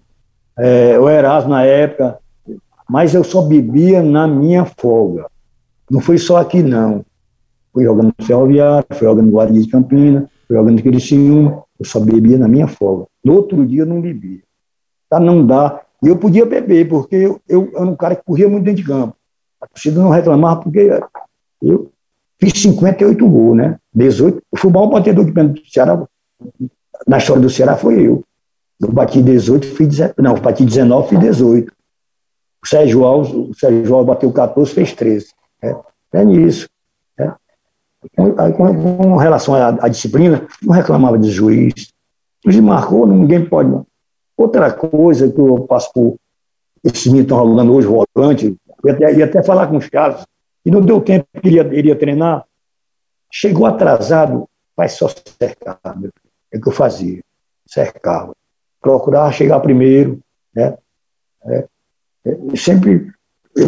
[0.58, 2.18] é, o Erasmo na época,
[2.86, 5.26] mas eu só bebia na minha folga.
[5.90, 7.04] Não foi só aqui, não.
[7.72, 12.00] Fui jogando no Ferroviário, fui jogando no Guarani de Campina, fui jogando Criciúma, eu só
[12.00, 13.06] bebia na minha folga.
[13.24, 14.40] No outro dia eu não bebia.
[15.08, 15.80] Tá, não dá.
[16.02, 18.88] E eu podia beber, porque eu, eu, era um cara que corria muito dentro de
[18.88, 19.16] campo.
[19.60, 20.90] A torcida não reclamava, porque
[21.62, 21.90] eu
[22.40, 23.78] fiz 58 gols, né?
[23.94, 24.42] 18.
[24.52, 26.06] Eu fui o maior batedor de pênalti do Ceará.
[27.06, 28.24] Na história do Ceará foi eu.
[28.80, 30.14] Eu bati 18, fiz 19.
[30.18, 31.72] Não, bati 19, fiz 18.
[32.62, 35.26] O Sérgio Alves, o Sérgio Alves bateu 14, fez 13.
[35.62, 35.76] É,
[36.12, 36.66] é nisso.
[38.16, 41.92] Com, com, com relação à, à, disciplina, não reclamava de juiz.
[42.44, 43.70] O juiz marcou, ninguém pode.
[44.36, 46.16] Outra coisa que eu passo por
[46.82, 50.24] esses meninos estão rolando hoje, volante, ia até, ia até falar com os caras,
[50.64, 52.44] e não deu tempo que ele ia, ele ia treinar.
[53.30, 56.10] Chegou atrasado, faz só cercar, meu
[56.50, 57.22] É o que eu fazia,
[57.66, 58.34] cercava.
[58.80, 60.20] Procurava chegar primeiro,
[60.54, 60.76] né?
[61.44, 61.66] É,
[62.24, 63.12] é, sempre,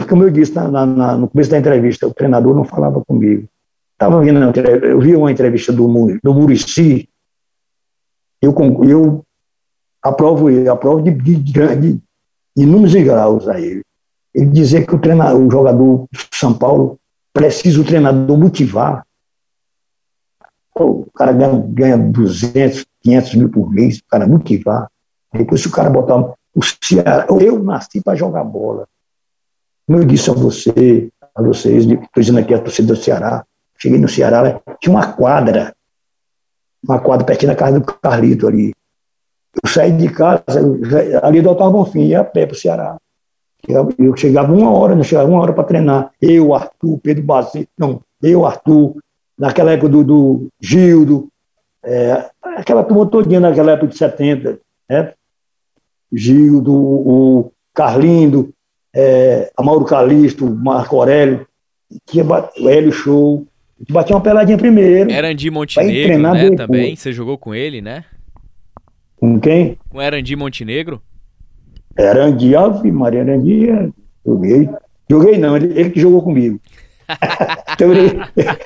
[0.08, 3.46] como eu disse na, na, no começo da entrevista, o treinador não falava comigo.
[4.02, 4.52] Tava vendo,
[4.84, 5.86] eu vi uma entrevista do,
[6.20, 7.08] do Murici,
[8.42, 9.24] eu, eu
[10.02, 12.02] aprovo ele, aprovo de, de, de, de
[12.56, 13.84] inúmeros graus a ele.
[14.34, 16.98] Ele dizer que o, treinador, o jogador de São Paulo
[17.32, 19.06] precisa o treinador motivar.
[20.74, 24.90] O cara ganha, ganha 200, 500 mil por mês, o cara motivar.
[25.32, 26.34] Depois, se o cara botar.
[26.54, 28.88] O Ceará, eu nasci para jogar bola.
[29.86, 33.46] Como eu disse a você, a vocês, estou dizendo aqui a torcida do Ceará,
[33.82, 35.74] Cheguei no Ceará, tinha uma quadra,
[36.84, 38.72] uma quadra pertinho da casa do Carlito ali.
[39.60, 40.44] Eu saí de casa,
[41.20, 42.96] ali do Altar Bonfim, ia a pé para o Ceará.
[43.98, 46.12] Eu chegava uma hora, não chegava uma hora para treinar.
[46.22, 48.94] Eu, Arthur, Pedro Basílio, não, eu, Arthur,
[49.36, 51.28] naquela época do, do Gildo,
[51.84, 55.12] é, aquela turma todinha naquela época de 70, né?
[56.12, 58.54] Gildo, o Carlindo,
[58.94, 61.48] é, Mauro Calisto, Marco Aurélio,
[62.06, 63.44] tinha o Hélio Show,
[63.90, 65.10] batia uma peladinha primeiro.
[65.10, 66.96] Era Andy Montenegro, né, também.
[66.96, 68.04] Você jogou com ele, né?
[69.22, 69.78] Com quem?
[69.88, 71.00] Com Erandi Montenegro?
[71.96, 73.88] Erandi, Ave Maria Erandi, é,
[74.26, 74.68] joguei.
[75.08, 76.60] Joguei não, ele, ele que jogou comigo.
[77.72, 78.18] então, ele,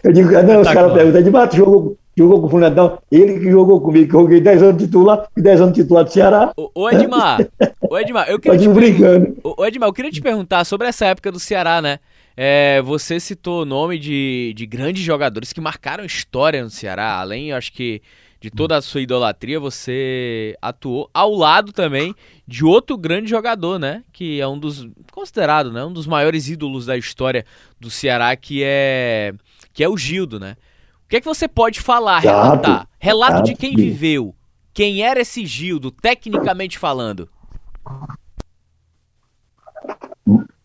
[0.02, 3.50] eu digo, não, os caras perguntam, de bato, jogou, jogou com o Fundadão, ele que
[3.50, 6.52] jogou comigo, que eu joguei 10 anos titular e 10 anos titular do Ceará.
[6.56, 7.46] Ô, ô Edmar,
[7.90, 9.36] ô Edmar, eu queria te brincando.
[9.44, 11.98] Ô, Edmar, eu queria te perguntar sobre essa época do Ceará, né?
[12.36, 17.50] É, você citou o nome de, de grandes jogadores que marcaram história no Ceará, além,
[17.50, 18.02] eu acho que
[18.38, 22.14] de toda a sua idolatria, você atuou ao lado também
[22.46, 24.04] de outro grande jogador, né?
[24.12, 27.44] Que é um dos considerado, né, um dos maiores ídolos da história
[27.80, 29.32] do Ceará, que é
[29.72, 30.56] que é o Gildo, né?
[31.04, 32.88] O que é que você pode falar, relatar?
[32.98, 34.34] Relato de quem viveu.
[34.74, 37.28] Quem era esse Gildo, tecnicamente falando?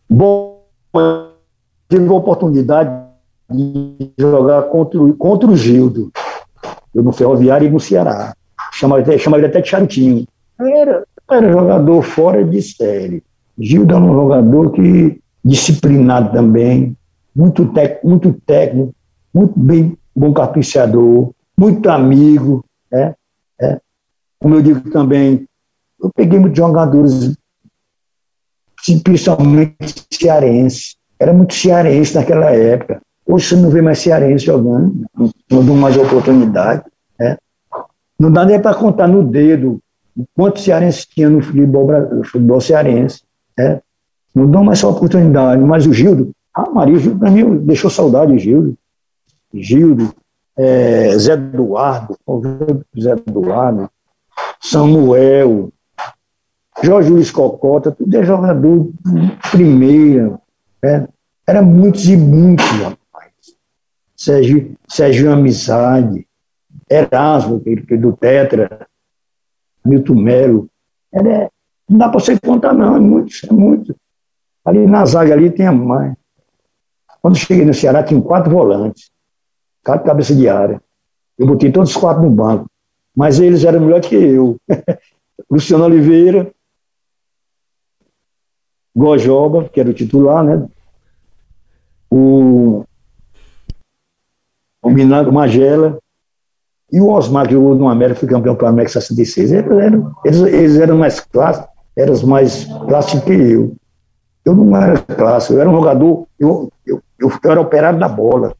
[0.09, 0.65] Bom,
[1.91, 2.89] tive a oportunidade
[3.49, 6.09] de jogar contra, contra o Gildo.
[6.95, 8.33] Eu no Ferroviário e no Ceará.
[8.71, 10.25] Chamava, chamava ele até de Charutinho.
[10.57, 13.21] Era, era jogador fora de série.
[13.59, 16.95] Gildo era um jogador que disciplinado também,
[17.35, 18.93] muito, tec, muito técnico,
[19.33, 23.15] muito bem bom carpinceador, muito amigo, né?
[23.59, 23.79] É.
[24.39, 25.47] Como eu digo também,
[26.01, 27.35] eu peguei muitos jogadores,
[29.03, 30.95] principalmente cearense.
[31.21, 32.99] Era muito cearense naquela época.
[33.27, 36.83] Hoje você não vê mais cearense jogando, não dão mais oportunidade.
[37.19, 37.37] Né?
[38.17, 39.79] Não dá nem para contar no dedo
[40.35, 43.21] quantos cearenses tinha no futebol, no futebol cearense.
[43.55, 43.79] Né?
[44.33, 45.61] Não dão mais oportunidade.
[45.61, 48.75] Mas o Gildo, ah, Maria, o Gildo para mim deixou saudade, Gildo.
[49.53, 50.11] Gildo,
[50.57, 52.17] é, Zé Eduardo,
[52.99, 53.91] Zé Eduardo,
[54.59, 55.69] Samuel,
[56.81, 58.89] Jorge Luiz Cocota, tudo é jogador
[59.51, 60.40] primeira.
[60.81, 61.07] Né?
[61.61, 63.31] Muitos e muitos, rapaz.
[64.15, 66.27] Sérgio, Sérgio Amizade,
[66.89, 67.61] Erasmo,
[67.99, 68.87] do Tetra,
[69.85, 70.69] Milton Melo.
[71.11, 71.51] Era,
[71.89, 73.95] não dá para você contar, não, é muito, é muito.
[74.63, 76.15] Ali na zaga ali tinha mais.
[77.21, 79.11] Quando cheguei no Ceará, tinha quatro volantes
[79.83, 80.81] cada cabeça de área.
[81.37, 82.69] Eu botei todos os quatro no banco.
[83.15, 84.57] Mas eles eram melhor que eu.
[85.49, 86.51] Luciano Oliveira,
[88.95, 90.67] Gojoba, que era o titular, né?
[92.09, 92.83] O,
[94.83, 95.97] o Magela
[96.91, 99.51] e o Osmar, que jogou no América, foi campeão para o América 66.
[99.51, 103.75] Eles eram, eles, eles eram mais clássicos, eram mais clássicos que eu.
[104.43, 108.09] Eu não era clássico, eu era um jogador, eu, eu, eu, eu era operário da
[108.09, 108.53] bola.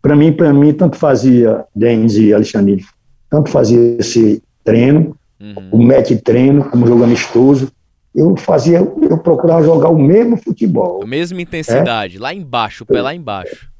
[0.00, 2.82] Para mim, para mim, tanto fazia Denis e Alexandre,
[3.28, 5.68] tanto fazia esse treino, uhum.
[5.72, 7.70] o match treino, como jogo amistoso.
[8.14, 11.02] Eu fazia, eu procurava jogar o mesmo futebol.
[11.02, 12.20] A mesma intensidade, é?
[12.20, 13.70] lá embaixo, o pé lá embaixo.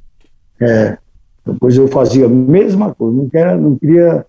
[0.60, 0.96] É.
[1.44, 4.26] Depois eu fazia a mesma coisa, não, queria, não queria,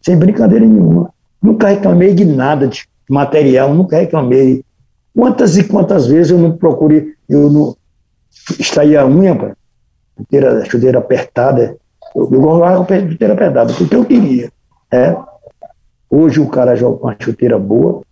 [0.00, 1.12] sem brincadeira nenhuma.
[1.40, 4.64] Nunca reclamei de nada de material, nunca reclamei.
[5.14, 7.76] Quantas e quantas vezes eu não procurei, eu não
[8.58, 9.52] extraí a unha, pai,
[10.16, 11.76] chuteira, chuteira apertada.
[12.14, 14.50] Eu, eu gostava com chuteira apertada, porque eu queria.
[14.92, 15.16] É.
[16.08, 18.02] Hoje o cara joga com uma chuteira boa,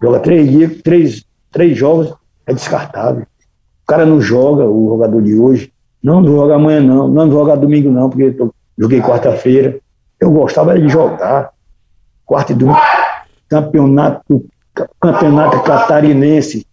[0.00, 2.14] joga três dias, três, três jogos,
[2.46, 3.22] é descartável.
[3.22, 7.90] O cara não joga, o jogador de hoje, não joga amanhã não, não joga domingo
[7.90, 9.78] não, porque eu joguei quarta-feira.
[10.20, 11.50] Eu gostava de jogar.
[12.24, 12.78] Quarta e domingo,
[13.48, 14.44] campeonato,
[15.00, 16.66] campeonato catarinense,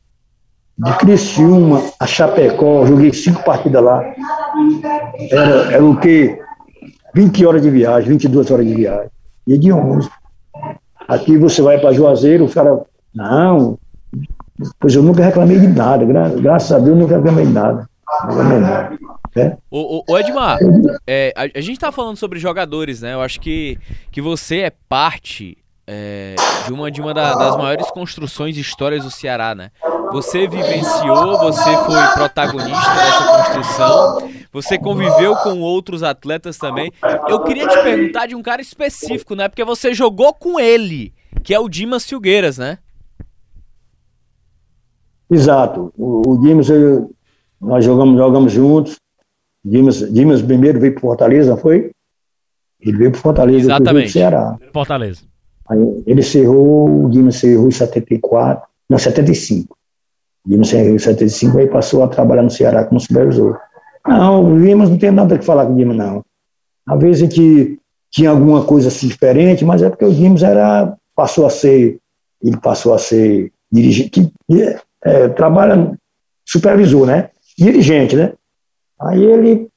[0.78, 4.04] de Criciúma a Chapecó, joguei cinco partidas lá.
[5.32, 6.38] Era, era o quê?
[7.14, 9.10] 20 horas de viagem, 22 horas de viagem.
[9.48, 10.10] E de 11.
[11.08, 12.82] Aqui você vai para Juazeiro, o cara.
[13.16, 13.78] Não.
[14.80, 16.06] Pois eu nunca reclamei de nada.
[16.06, 17.90] Gra graças a Deus, nunca reclamei de nada.
[18.28, 18.98] Reclamei nada.
[19.70, 20.60] O, o, o, Edmar,
[21.06, 23.14] é, a, a, gente tá falando sobre jogadores, né?
[23.14, 23.78] Eu acho que,
[24.10, 29.04] que você é parte é, de uma, de uma da, das maiores construções e histórias
[29.04, 29.72] do Ceará, né?
[30.14, 36.92] Você vivenciou, você foi protagonista dessa construção, você conviveu com outros atletas também.
[37.28, 39.50] Eu queria te perguntar de um cara específico, né?
[39.50, 42.78] Porque você jogou com ele, que é o Dimas Filgueiras, né?
[45.30, 45.92] Exato.
[45.98, 47.12] O, o Dimas, eu,
[47.60, 49.00] nós jogamos, jogamos juntos.
[49.64, 51.92] Dimas, Dimas primeiro veio para Fortaleza, foi?
[52.80, 54.12] Ele veio para Fortaleza, Exatamente.
[54.12, 54.58] Ceará.
[54.72, 55.22] Fortaleza.
[55.68, 59.76] Aí ele cerrou, o Dimas cerrou em 74, não, 75.
[60.46, 63.60] O Dimas cerrou em 75, aí passou a trabalhar no Ceará como supervisor.
[64.08, 66.24] Não, o Dimas não tem nada que falar com o Dimas, não.
[66.88, 67.80] Às vezes a gente
[68.12, 71.98] tinha alguma coisa assim diferente, mas é porque o Dimas era, passou a ser,
[72.44, 74.32] ele passou a ser dirigente,
[75.06, 75.98] é, trabalha,
[76.44, 77.30] supervisor, né?
[77.58, 78.34] Dirigente, né?
[79.00, 79.70] Aí ele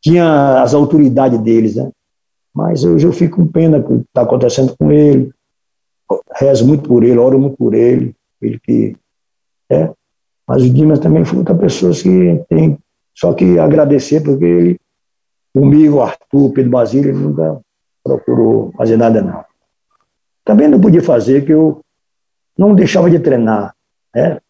[0.00, 1.90] tinha as autoridades deles, né?
[2.54, 5.32] Mas hoje eu fico com pena que está acontecendo com ele.
[6.34, 8.14] Rezo muito por ele, oro muito por ele.
[8.42, 8.96] Ele que.
[9.70, 9.90] É.
[10.46, 12.78] Mas o Dimas também foi outra pessoa que tem
[13.18, 14.80] só que agradecer, porque ele,
[15.52, 17.60] comigo, Arthur, Pedro Basílio, ele nunca
[18.04, 19.44] procurou fazer nada, não.
[20.44, 21.80] Também não podia fazer, que eu
[22.56, 23.74] não deixava de treinar.
[24.14, 24.40] Né?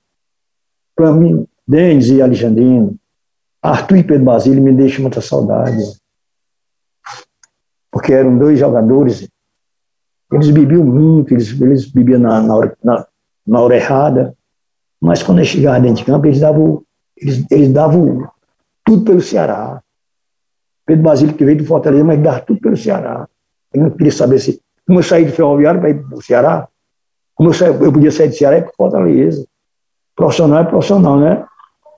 [0.98, 2.96] Para mim, Denis e Alexandrino,
[3.62, 5.80] Arthur e Pedro Basílio me deixam muita saudade.
[7.88, 9.28] Porque eram dois jogadores,
[10.32, 13.06] eles bebiam muito, eles, eles bebiam na, na, hora, na,
[13.46, 14.36] na hora errada,
[15.00, 16.82] mas quando eles chegavam dentro de campo, eles davam,
[17.16, 18.28] eles, eles davam
[18.84, 19.80] tudo pelo Ceará.
[20.84, 23.28] Pedro Basílio, que veio do Fortaleza, mas dava tudo pelo Ceará.
[23.72, 24.60] Eu não queria saber se.
[24.84, 26.68] Como eu saí do ferroviário para ir para o Ceará,
[27.36, 29.46] como eu, saí, eu podia sair do Ceará para Fortaleza.
[30.18, 31.46] Profissional é profissional, né?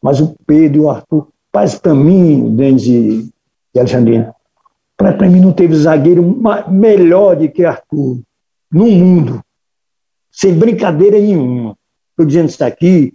[0.02, 3.32] Mas o Pedro e o Arthur, faz para mim, Denis e,
[3.74, 4.34] Alexandrina,
[4.94, 6.22] para mim não teve zagueiro
[6.68, 8.20] melhor do que Arthur
[8.70, 9.40] no mundo.
[10.30, 11.74] Sem brincadeira nenhuma.
[12.10, 13.14] Estou dizendo isso aqui.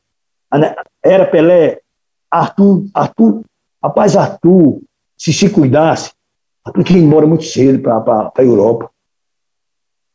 [1.04, 1.82] Era Pelé,
[2.32, 3.44] Arthur, Arthur
[3.86, 4.82] Rapaz, Arthur,
[5.16, 6.12] se se cuidasse,
[6.66, 8.90] Arthur tinha ido embora muito cedo para a Europa.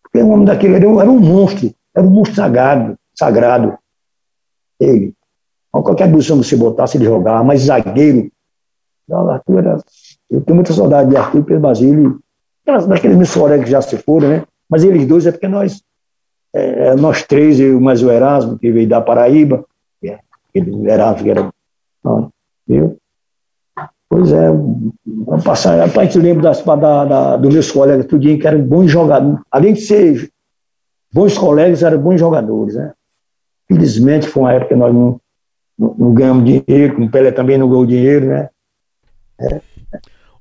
[0.03, 3.79] Porque o homem daquele era, era, um monstro, era um monstro sagrado, sagrado.
[4.81, 5.14] Ele.
[5.71, 8.31] Qualquer posição que você botasse, ele jogava, mas zagueiro.
[9.09, 9.77] Não, Arthur era.
[10.29, 12.21] Eu tenho muita saudade de Arthur e Pedro Basílio.
[12.64, 14.45] Daqueles colegas que já se foram, né?
[14.69, 15.83] Mas eles dois é porque nós,
[16.53, 19.64] é, nós três, eu mais o Erasmo, que veio da Paraíba,
[20.05, 20.19] é,
[20.55, 21.53] ele, Erasmo, que era.
[22.05, 22.31] Não,
[22.69, 22.97] eu,
[24.11, 25.87] Pois é, vamos passar.
[25.87, 29.38] Rapaz, eu lembro das, da, da, dos meus colegas, tudinho, que eram bons jogadores.
[29.49, 30.29] Além de ser
[31.12, 32.75] bons colegas, eram bons jogadores.
[32.75, 32.93] Né?
[33.71, 35.21] Felizmente, foi uma época que nós não,
[35.79, 38.49] não, não ganhamos dinheiro, como o Pelé também não ganhou dinheiro, né?
[39.41, 39.61] É.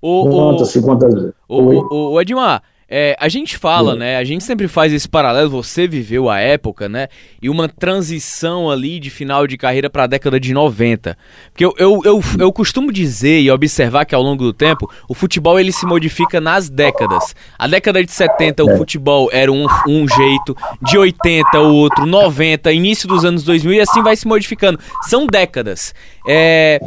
[0.01, 1.13] O, quantas, o, quantas,
[1.47, 4.17] o, o, o Edmar, é, a gente fala, né?
[4.17, 5.49] A gente sempre faz esse paralelo.
[5.49, 7.07] Você viveu a época, né?
[7.41, 11.17] E uma transição ali de final de carreira para a década de 90.
[11.51, 15.13] Porque eu, eu, eu, eu, costumo dizer e observar que ao longo do tempo o
[15.13, 17.35] futebol ele se modifica nas décadas.
[17.57, 18.77] A década de 70 o é.
[18.77, 23.81] futebol era um, um jeito, de 80 o outro, 90, início dos anos 2000 e
[23.81, 24.79] assim vai se modificando.
[25.03, 25.93] São décadas.
[26.27, 26.79] É, é,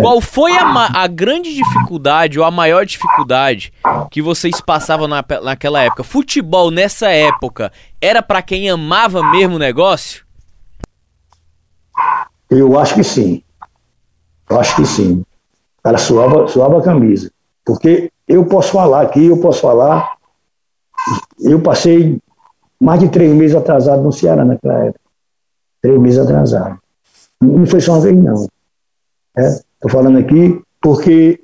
[0.00, 3.72] qual foi a, a, grande dificuldade ou a maior dificuldade
[4.10, 6.04] que vocês passavam na, naquela época?
[6.04, 10.24] Futebol nessa época era para quem amava mesmo o negócio?
[12.48, 13.42] Eu acho que sim.
[14.48, 15.24] Eu acho que sim.
[15.78, 17.30] O cara suava, suava a camisa.
[17.64, 20.16] Porque eu posso falar aqui, eu posso falar.
[21.38, 22.18] Eu passei
[22.80, 25.00] mais de três meses atrasado no Ceará naquela época.
[25.82, 26.78] Três meses atrasado.
[27.40, 28.46] Não foi só uma vez, não.
[29.36, 31.42] Estou é, falando aqui porque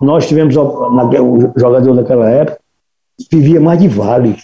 [0.00, 2.60] nós tivemos o jogador daquela época
[3.30, 4.36] vivia mais de vale.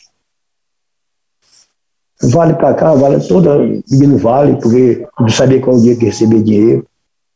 [2.23, 3.59] Vale para cá, vale toda
[3.89, 6.87] pedindo vale, porque não sabia qual dia que recebia dinheiro.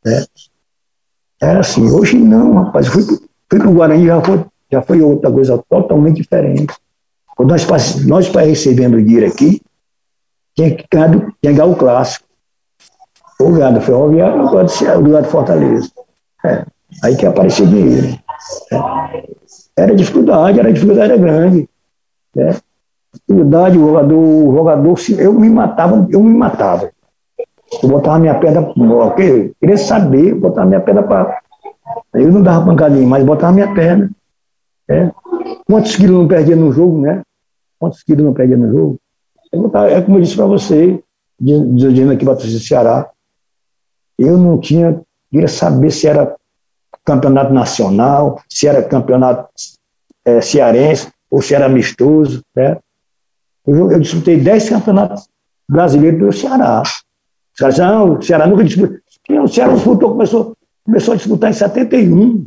[0.04, 0.24] Né?
[1.40, 1.90] Era assim.
[1.90, 2.86] Hoje não, rapaz.
[2.88, 6.74] Fui, fui para o Guarani já foi, já foi outra coisa totalmente diferente.
[7.36, 9.60] Quando nós, nós para recebermos dinheiro aqui,
[10.56, 10.84] tinha que
[11.42, 12.26] ganhar o clássico.
[13.40, 15.88] O gado ferroviário, o gado, o gado Fortaleza.
[16.44, 16.64] É,
[17.04, 18.18] aí que aparecia dinheiro.
[18.72, 19.38] É.
[19.78, 21.68] Era dificuldade, era dificuldade era grande.
[22.36, 22.56] É.
[23.14, 26.90] Dificuldade, o jogador, o jogador, eu me matava, eu me matava.
[27.82, 28.72] Eu botava minha pedra,
[29.06, 29.52] okay?
[29.60, 31.40] queria saber, eu botava minha pedra para.
[32.12, 34.10] Eu não dava pancadinha, mas botava minha perna.
[34.88, 35.10] É.
[35.66, 37.22] Quantos quilos não perdia no jogo, né?
[37.78, 38.98] Quantos quilos não perdia no jogo?
[39.54, 41.02] Botava, é como eu disse para você,
[41.38, 43.08] dizendo aqui para o Ceará,
[44.18, 46.34] eu não tinha, queria saber se era
[47.08, 49.48] campeonato nacional, se era campeonato
[50.26, 52.42] é, cearense, ou se era amistoso.
[52.54, 52.76] Né?
[53.66, 55.26] Eu, eu disputei 10 campeonatos
[55.68, 56.82] brasileiros pelo Ceará.
[56.82, 58.98] Os caras não, o Ceará nunca disputou.
[59.42, 62.46] O Ceará disputou, começou, começou a disputar em 71.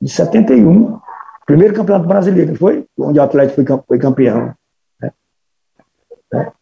[0.00, 1.00] Em 71.
[1.44, 2.86] Primeiro campeonato brasileiro, foi?
[2.98, 4.54] Onde o Atlético foi, foi campeão.
[5.00, 5.12] Né?
[6.32, 6.52] né?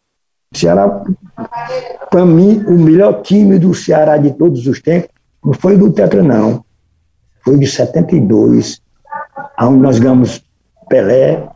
[0.54, 1.04] Ceará,
[2.10, 5.10] para mim, o melhor time do Ceará de todos os tempos
[5.44, 6.64] não foi do Tetra, não.
[7.44, 8.80] Foi de 72,
[9.60, 10.44] onde nós ganhamos
[10.88, 11.46] Pelé,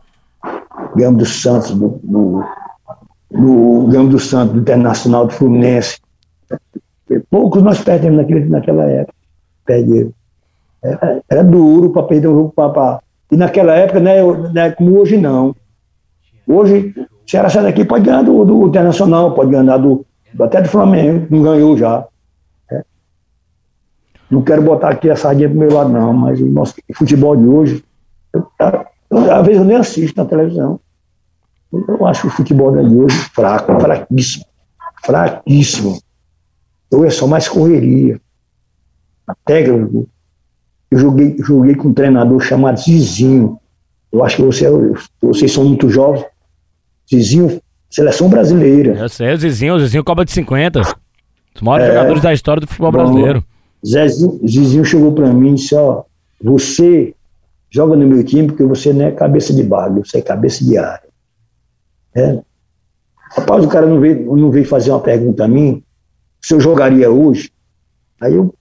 [0.95, 2.43] ganhamos do Santos, do, do,
[3.31, 5.99] do, ganhamos do Santos, do Internacional, do Fluminense.
[7.29, 9.13] Poucos nós perdemos naquele, naquela época.
[9.65, 10.13] Perderam.
[10.83, 13.01] Era, era duro para perder um jogo para.
[13.31, 14.21] E naquela época, né,
[14.53, 15.55] né, como hoje não.
[16.47, 16.93] Hoje,
[17.25, 20.05] Ceará sai daqui, pode ganhar do, do Internacional, pode ganhar do,
[20.39, 22.05] até do Flamengo, não ganhou já.
[24.33, 24.35] É.
[24.35, 27.47] Não quero botar aqui a sardinha pro meu lado, não, mas o nosso futebol de
[27.47, 27.83] hoje,
[28.33, 28.47] eu,
[29.13, 30.79] Eu, às vezes eu nem assisto na televisão.
[31.71, 34.45] Eu acho o futebol de hoje fraco, fraquíssimo.
[35.03, 35.99] Fraquíssimo.
[36.91, 38.19] Eu é só mais correria.
[39.27, 40.07] A técnica,
[40.91, 43.59] eu joguei, joguei com um treinador chamado Zizinho.
[44.11, 44.65] Eu acho que você,
[45.21, 46.25] vocês são muito jovens.
[47.09, 48.95] Zizinho, seleção brasileira.
[48.95, 50.81] Eu sei, o Zizinho, o Zizinho cobra de 50.
[51.55, 53.43] Os maiores é, jogadores da história do futebol bom, brasileiro.
[53.85, 56.03] Zezinho, Zizinho chegou para mim e disse: Ó,
[56.41, 57.13] você
[57.69, 60.77] joga no meu time porque você não é cabeça de bagulho, você é cabeça de
[60.77, 61.09] área.
[62.15, 62.39] É.
[63.35, 65.83] Rapaz, o cara não veio, não veio fazer uma pergunta a mim
[66.41, 67.51] se eu jogaria hoje.
[68.21, 68.53] Aí eu,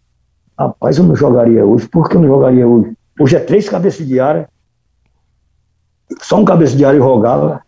[0.58, 1.86] rapaz, eu não jogaria hoje.
[1.88, 2.96] Por que eu não jogaria hoje?
[3.20, 4.48] Hoje é três cabeças de área.
[6.20, 7.62] Só um cabeça de área eu jogava.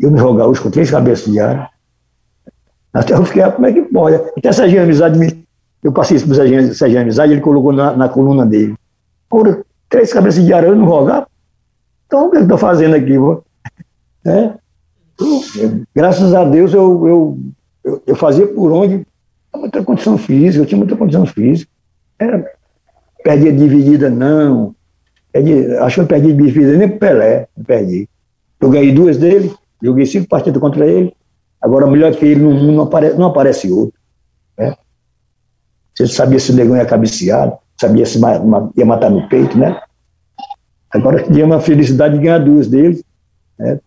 [0.00, 1.70] Eu me jogar hoje com três cabeças de área.
[2.92, 4.16] Até eu fiquei, como é que pode?
[4.16, 5.46] Até Serginho Amizade,
[5.82, 8.74] eu passei isso para o Serginho Amizade, ele colocou na, na coluna dele.
[9.28, 11.26] Por três cabeças de eu não jogava.
[12.06, 13.14] Então o que eu estou fazendo aqui?
[14.24, 14.52] É?
[15.94, 17.38] Graças a Deus eu, eu,
[17.84, 19.06] eu, eu fazia por onde
[19.58, 21.70] muita condição física, eu tinha muita condição física.
[22.18, 22.44] Era,
[23.22, 24.74] perdia dividida, não.
[25.32, 28.08] Perdi, acho que eu perdi dividida nem pro Pelé, perdi.
[28.60, 31.14] Eu ganhei duas dele, joguei cinco partidas contra ele.
[31.60, 33.98] Agora, melhor que ele no mundo não aparece, não aparece outro.
[34.56, 34.76] Né?
[35.98, 38.20] Você sabia se o negão ia cabecear, sabia se
[38.76, 39.80] ia matar no peito, né?
[40.90, 43.04] Agora tinha uma felicidade de ganhar duas dele.
[43.58, 43.80] Né?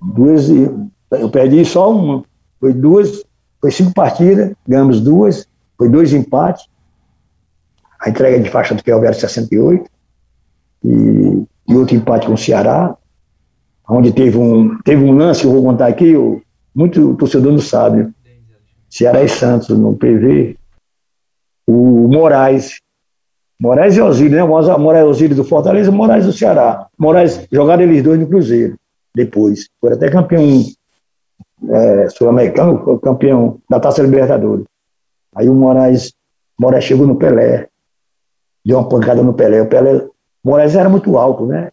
[0.00, 2.24] Duas, eu perdi só uma.
[2.58, 3.22] Foi duas
[3.64, 6.66] foi cinco partidas, ganhamos duas, foi dois empates.
[7.98, 9.90] A entrega de faixa do Kelvero 68
[10.84, 12.94] e, e outro empate com o Ceará,
[13.88, 16.42] onde teve um, teve um lance que eu vou contar aqui, o,
[16.74, 18.12] muito torcedor não sabe.
[18.90, 20.58] Ceará e Santos no PV,
[21.66, 22.80] o Moraes,
[23.60, 24.44] Moraes e Osírio, né?
[24.44, 26.86] Moraes e Osírio do Fortaleza e Moraes do Ceará.
[26.98, 28.76] Moraes jogaram eles dois no Cruzeiro,
[29.14, 29.68] depois.
[29.80, 30.64] Foi até campeão
[31.70, 34.66] é, sul-americano, campeão da Taça Libertadores.
[35.34, 36.12] Aí o Moraes,
[36.58, 37.68] Moraes chegou no Pelé,
[38.64, 39.62] deu uma pancada no Pelé.
[39.62, 40.06] O Pelé,
[40.44, 41.70] Moraes era muito alto, né?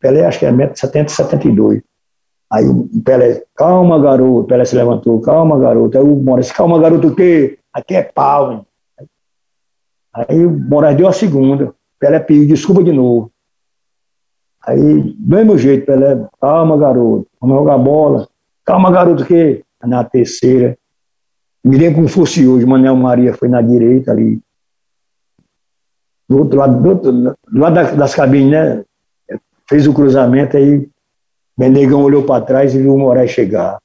[0.00, 1.82] Pelé acho que é 1,70m, 72
[2.50, 5.98] Aí o Pelé, calma garoto, o Pelé se levantou, calma garoto.
[5.98, 7.58] Aí o Moraes, calma garoto, o quê?
[7.72, 8.66] Aqui é pau, hein?
[10.12, 13.30] Aí Moraes deu a segunda, Pelé pediu desculpa de novo.
[14.66, 18.28] Aí, do mesmo jeito, Pelé, calma garoto, vamos jogar bola.
[18.64, 20.76] Calma, garoto, que na terceira.
[21.64, 24.40] Me lembro como fosse hoje, Manel Maria foi na direita ali.
[26.28, 28.84] Do outro lado, do, outro, do lado das cabines, né?
[29.68, 30.88] Fez o cruzamento aí.
[31.56, 33.78] Benegão olhou para trás e viu o Moraes chegar.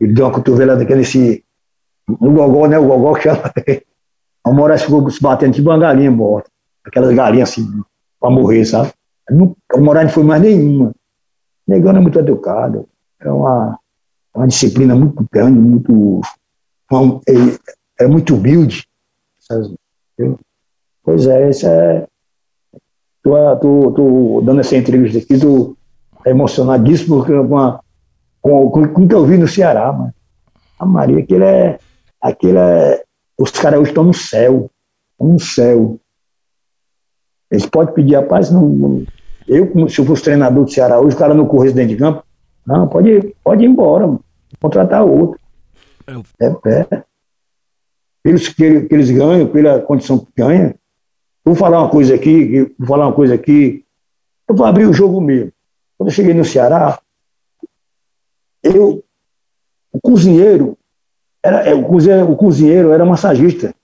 [0.00, 1.44] Ele deu uma cotovelada aqui nesse.
[2.06, 2.78] No gogó, né?
[2.78, 3.52] O gogó que chama.
[4.46, 6.50] O Moraes ficou se batendo tipo uma galinha morta.
[6.84, 7.66] Aquelas galinhas assim,
[8.18, 8.92] para morrer, sabe?
[9.30, 10.92] O Moraes não foi mais nenhuma.
[11.66, 12.88] Negão é muito educado.
[13.20, 13.78] É uma
[14.34, 16.20] é uma disciplina muito grande, muito.
[17.28, 18.86] É, é muito humilde.
[21.02, 22.06] Pois é, isso é.
[23.22, 25.76] Tô, tô, tô dando essa entrevista aqui, tô
[26.24, 27.80] emocionadíssimo com, a,
[28.40, 30.14] com, com, com o que eu vi no Ceará, mano.
[30.78, 31.78] A Maria, aquele é.
[32.20, 33.04] Aquele é.
[33.40, 34.70] Os caras hoje estão no céu.
[35.18, 35.98] no céu.
[37.50, 38.50] Eles podem pedir a paz.
[38.50, 39.06] Não, não,
[39.48, 42.22] eu, se eu fosse treinador do Ceará hoje, o cara não corresse dentro de campo,
[42.66, 44.18] não, pode, pode ir embora,
[44.60, 45.40] contratar outro.
[46.38, 47.04] É, é.
[48.22, 50.74] Pelos que, que eles ganham, pela condição que ganham.
[51.42, 53.86] Vou falar uma coisa aqui, vou falar uma coisa aqui.
[54.46, 55.50] Eu vou abrir o jogo mesmo.
[55.96, 57.00] Quando eu cheguei no Ceará,
[58.62, 59.02] eu,
[59.90, 60.76] o cozinheiro,
[61.42, 63.74] era, é, o, cozinheiro, o cozinheiro era massagista.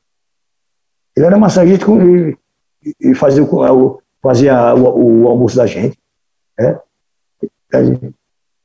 [1.16, 2.36] Ele era massagista e,
[3.00, 5.98] e fazia, o, fazia o, o, almoço da gente.
[6.58, 6.78] É.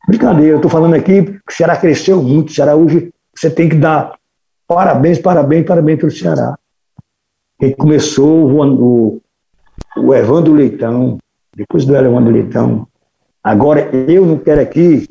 [0.07, 2.49] Brincadeira, eu estou falando aqui que o Ceará cresceu muito.
[2.49, 4.17] O Ceará hoje, você tem que dar
[4.67, 6.57] parabéns, parabéns, parabéns para o Ceará.
[7.59, 9.21] Ele começou o,
[9.97, 11.17] o Evandro Leitão,
[11.55, 12.87] depois do Evandro Leitão.
[13.43, 15.07] Agora, eu não quero aqui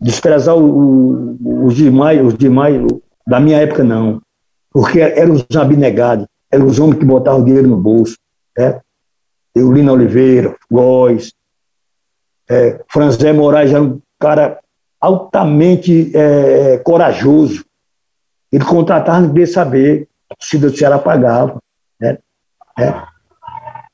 [0.00, 2.80] desprezar os demais, os demais
[3.26, 4.22] da minha época, não.
[4.70, 8.16] Porque eram os abnegados, eram os homens que botavam dinheiro no bolso.
[8.56, 8.80] Né?
[9.54, 11.32] Eulina Oliveira, Góes,
[12.48, 14.60] é, Franzé Moraes era um cara
[15.00, 17.64] altamente é, corajoso.
[18.52, 21.60] Ele contratava, não queria saber, a torcida do Ceará pagava.
[22.00, 22.18] Né?
[22.78, 22.94] É.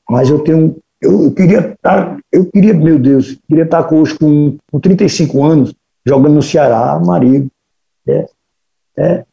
[0.09, 0.77] Mas eu tenho.
[1.01, 5.75] Eu, eu, queria estar, eu queria, meu Deus, queria estar hoje com, com 35 anos,
[6.05, 7.49] jogando no Ceará, marido.
[8.07, 8.25] É,
[8.97, 9.25] é.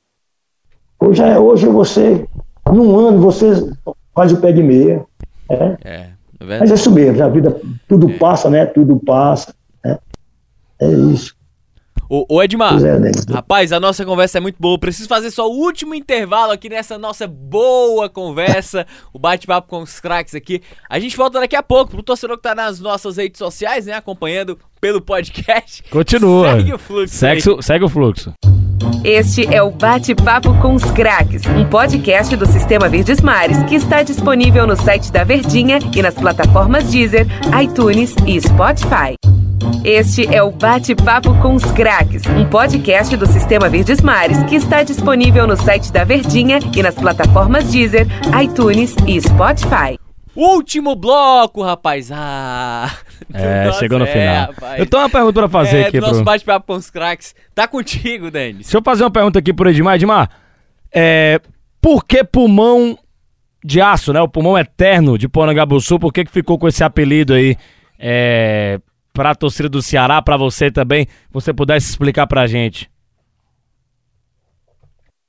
[0.98, 2.26] Hoje, é, hoje você,
[2.70, 3.70] num ano, você
[4.14, 5.04] faz o pé de meia.
[5.48, 5.76] É.
[5.82, 6.10] é.
[6.40, 8.16] É Mas é isso mesmo, a vida, tudo é.
[8.16, 8.64] passa, né?
[8.64, 9.54] Tudo passa.
[9.84, 9.98] Né?
[10.80, 11.36] É isso.
[12.12, 13.12] Ô, ô Edmar, é, né?
[13.32, 14.76] rapaz, a nossa conversa é muito boa.
[14.76, 18.84] Preciso fazer só o último intervalo aqui nessa nossa boa conversa,
[19.14, 20.60] o bate-papo com os craques aqui.
[20.88, 23.92] A gente volta daqui a pouco pro torcedor que tá nas nossas redes sociais, né,
[23.92, 25.84] acompanhando pelo podcast.
[25.88, 26.56] Continua.
[26.56, 27.14] Segue o fluxo.
[27.14, 28.32] Segue, segue o fluxo.
[29.04, 34.02] Este é o Bate-Papo com os Craques, um podcast do Sistema Verdes Mares que está
[34.02, 37.28] disponível no site da Verdinha e nas plataformas Deezer,
[37.62, 39.14] iTunes e Spotify.
[39.84, 44.82] Este é o Bate-Papo com os Craques, um podcast do Sistema Verdes Mares que está
[44.82, 48.06] disponível no site da Verdinha e nas plataformas Deezer,
[48.42, 49.98] iTunes e Spotify.
[50.36, 52.10] Último bloco, rapaz.
[52.12, 52.94] Ah.
[53.32, 54.46] É, Nossa, chegou no é, final.
[54.48, 54.78] Rapaz.
[54.78, 55.98] Eu tenho uma pergunta pra fazer é, aqui.
[55.98, 56.24] Nosso pro...
[56.24, 57.34] bate-papo com os craques.
[57.54, 58.66] Tá contigo, Denis.
[58.66, 59.94] Deixa eu fazer uma pergunta aqui pro Edmar.
[59.94, 60.28] Edmar,
[60.92, 61.40] é,
[61.80, 62.98] por que pulmão
[63.64, 64.20] de aço, né?
[64.20, 67.56] O pulmão eterno de Porangaba Sul, por que, que ficou com esse apelido aí?
[67.98, 68.78] É,
[69.12, 72.90] para a torcida do Ceará, para você também, você pudesse explicar para a gente?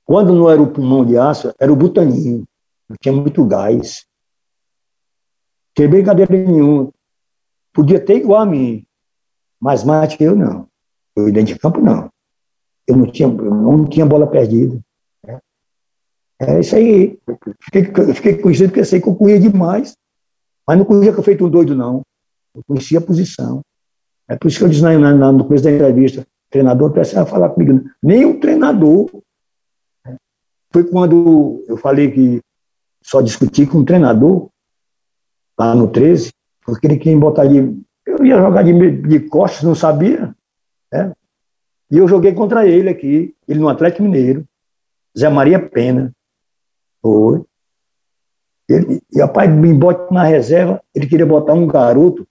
[0.05, 2.43] Quando não era o pulmão de aço, era o butaninho.
[2.99, 4.05] Tinha muito gás.
[5.73, 6.91] Tem brincadeira nenhuma.
[7.73, 8.85] Podia ter igual a mim,
[9.59, 10.67] mas mais que eu não.
[11.15, 12.09] Eu dentro de campo não.
[12.85, 14.79] Eu não tinha, eu não tinha bola perdida.
[15.25, 15.39] É,
[16.41, 17.17] é isso aí.
[17.61, 19.95] Fiquei, fiquei conhecido porque eu sei que eu corria demais,
[20.67, 22.01] mas não corria que eu feito um doido, não.
[22.53, 23.61] Eu conhecia a posição.
[24.31, 27.49] É por isso que eu disse na, na, no começo da entrevista, treinador precisa falar
[27.49, 27.83] comigo.
[28.01, 29.09] Nem o treinador.
[30.71, 32.39] Foi quando eu falei que
[33.03, 34.49] só discuti com o treinador,
[35.59, 37.57] lá no 13, porque ele queria botar de.
[38.05, 40.33] Eu ia jogar de, de costas, não sabia.
[40.89, 41.11] Né?
[41.91, 44.47] E eu joguei contra ele aqui, ele no Atlético Mineiro,
[45.17, 46.15] Zé Maria Pena.
[47.01, 47.43] Foi.
[48.69, 52.25] Ele, e rapaz, me bota na reserva, ele queria botar um garoto,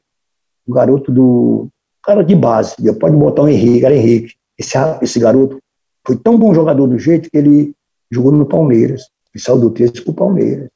[0.66, 1.68] um garoto do
[2.02, 2.74] cara de base.
[2.98, 4.34] Pode botar o Henrique, era Henrique.
[4.58, 5.58] Esse, esse garoto
[6.06, 7.74] foi tão bom jogador do jeito que ele
[8.10, 9.10] jogou no Palmeiras.
[9.34, 10.68] E saiu do texto para o Palmeiras.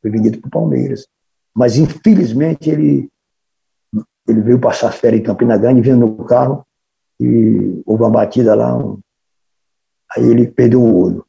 [0.00, 1.06] Foi vendido para o Palmeiras.
[1.54, 3.08] Mas, infelizmente, ele,
[4.26, 6.66] ele veio passar férias em Campina Grande, vindo no carro,
[7.20, 8.76] e houve uma batida lá.
[8.76, 8.98] Um,
[10.16, 11.24] aí ele perdeu o olho.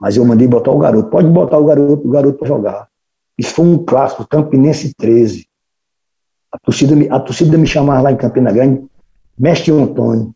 [0.00, 1.10] Mas eu mandei botar o garoto.
[1.10, 2.88] Pode botar o garoto, o garoto para jogar.
[3.36, 5.47] Isso foi um clássico, Campinense 13.
[6.50, 8.82] A torcida, a torcida me chamava lá em Campina Grande,
[9.38, 10.34] Mestre Antônio.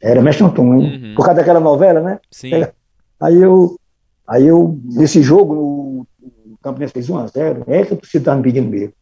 [0.00, 1.14] Era Mestre Antônio, uhum.
[1.14, 2.18] por causa daquela novela, né?
[2.30, 2.54] Sim.
[2.54, 2.72] É.
[3.20, 3.78] Aí eu,
[4.26, 6.06] aí eu, nesse jogo, no,
[6.52, 8.94] o Campinense fez 1x0, é que a torcida estava me pedindo mesmo.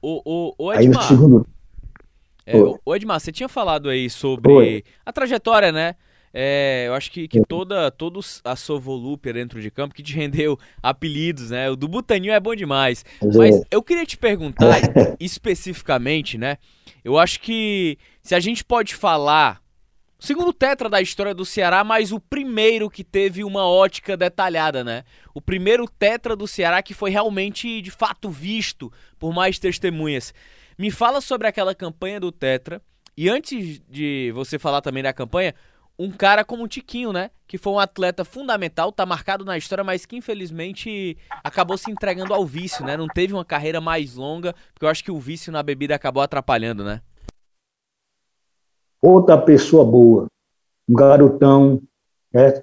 [0.00, 1.46] O, o, o Edmar, aí no segundo...
[2.44, 4.84] É, o Edmar, você tinha falado aí sobre Oi.
[5.04, 5.94] a trajetória, né?
[6.34, 10.14] É, eu acho que, que toda, toda a sua volúpia dentro de campo que te
[10.16, 11.70] rendeu apelidos, né?
[11.70, 13.04] O do Butaninho é bom demais.
[13.22, 14.78] Mas eu queria te perguntar
[15.20, 16.56] especificamente, né?
[17.04, 19.60] Eu acho que se a gente pode falar
[20.18, 25.02] segundo tetra da história do Ceará, mas o primeiro que teve uma ótica detalhada, né?
[25.34, 30.32] O primeiro tetra do Ceará que foi realmente, de fato, visto por mais testemunhas.
[30.78, 32.80] Me fala sobre aquela campanha do tetra.
[33.16, 35.54] E antes de você falar também da campanha,
[36.02, 37.30] um cara como o Tiquinho, né?
[37.46, 42.34] Que foi um atleta fundamental, tá marcado na história, mas que infelizmente acabou se entregando
[42.34, 42.96] ao vício, né?
[42.96, 46.20] Não teve uma carreira mais longa, porque eu acho que o vício na bebida acabou
[46.20, 47.00] atrapalhando, né?
[49.00, 50.26] Outra pessoa boa,
[50.88, 51.80] um garotão,
[52.32, 52.62] né?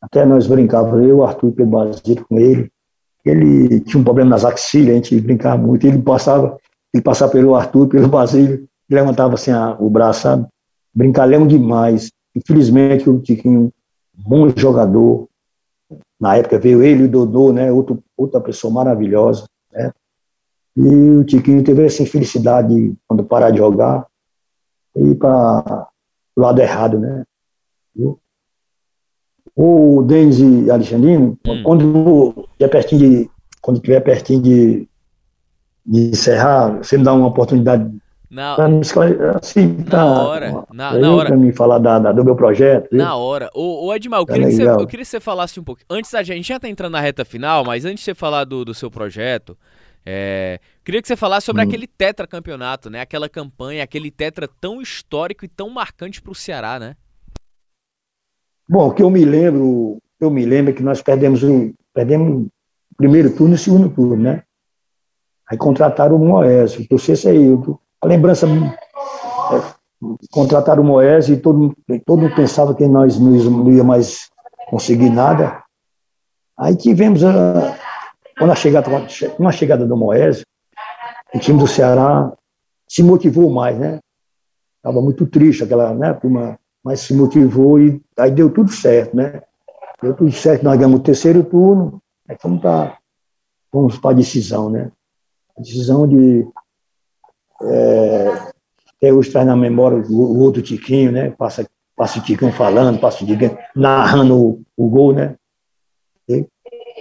[0.00, 2.70] Até nós brincávamos, eu, Arthur Pedro Basílio com ele.
[3.24, 5.86] Ele tinha um problema nas axilas, a gente brincava muito.
[5.86, 6.58] Ele passava,
[6.92, 10.46] ele passava pelo Arthur, pelo Basílio, levantava assim a, o braço, sabe?
[10.94, 12.10] Brincalhão demais.
[12.36, 13.72] Infelizmente, o Tiquinho,
[14.12, 15.26] bom jogador.
[16.20, 17.72] Na época veio ele e o Dodô, né?
[17.72, 19.90] Outro, outra pessoa maravilhosa, né?
[20.76, 24.06] E o Tiquinho teve essa infelicidade quando parar de jogar
[24.94, 25.88] e para
[26.36, 27.24] o lado errado, né?
[27.94, 28.20] Viu?
[29.54, 31.62] O Denis e Alexandrino, hum.
[31.62, 33.30] quando estiver pertinho de
[33.62, 34.88] quando tiver pertinho de,
[35.84, 37.90] de encerrar, você me dá uma oportunidade
[38.28, 38.56] na,
[39.40, 40.66] assim, tá, na hora.
[40.72, 41.28] Na, na hora.
[41.28, 42.88] Pra me falar da, da, do meu projeto.
[42.90, 42.98] Viu?
[42.98, 43.48] Na hora.
[43.54, 45.82] Ô, ô Edmar, eu, tá queria que você, eu queria que você falasse um pouco.
[45.88, 48.64] Antes, a gente já tá entrando na reta final, mas antes de você falar do,
[48.64, 49.56] do seu projeto,
[50.04, 51.68] é, queria que você falasse sobre hum.
[51.68, 53.00] aquele tetracampeonato, né?
[53.00, 56.96] Aquela campanha, aquele tetra tão histórico e tão marcante pro Ceará, né?
[58.68, 62.46] Bom, o que eu me lembro, eu me lembro é que nós perdemos o perdemos
[62.46, 64.42] o primeiro turno e o segundo turno, né?
[65.48, 66.82] Aí contrataram o Moésio.
[66.82, 71.74] Então, se esse aí, eu, a lembrança é, contrataram o Moés e todo,
[72.06, 74.30] todo mundo pensava que nós não ia mais
[74.68, 75.64] conseguir nada.
[76.56, 77.76] Aí tivemos a,
[78.38, 78.88] quando a chegada,
[79.36, 80.44] com a chegada do Moés,
[81.34, 82.32] o time do Ceará
[82.88, 83.98] se motivou mais, né?
[84.76, 89.42] Estava muito triste aquela né, turma, mas se motivou e aí deu tudo certo, né?
[90.00, 92.98] Deu tudo certo, nós ganhamos o terceiro turno, aí fomos para
[93.72, 94.92] fomos a decisão, né?
[95.58, 96.46] A decisão de.
[97.62, 98.52] É,
[98.96, 101.30] até hoje traz na memória o, o outro Tiquinho, né?
[101.30, 105.36] Passa, passa o Tiquinho falando, passa o Tiquinho narrando o, o gol, né?
[106.28, 106.46] E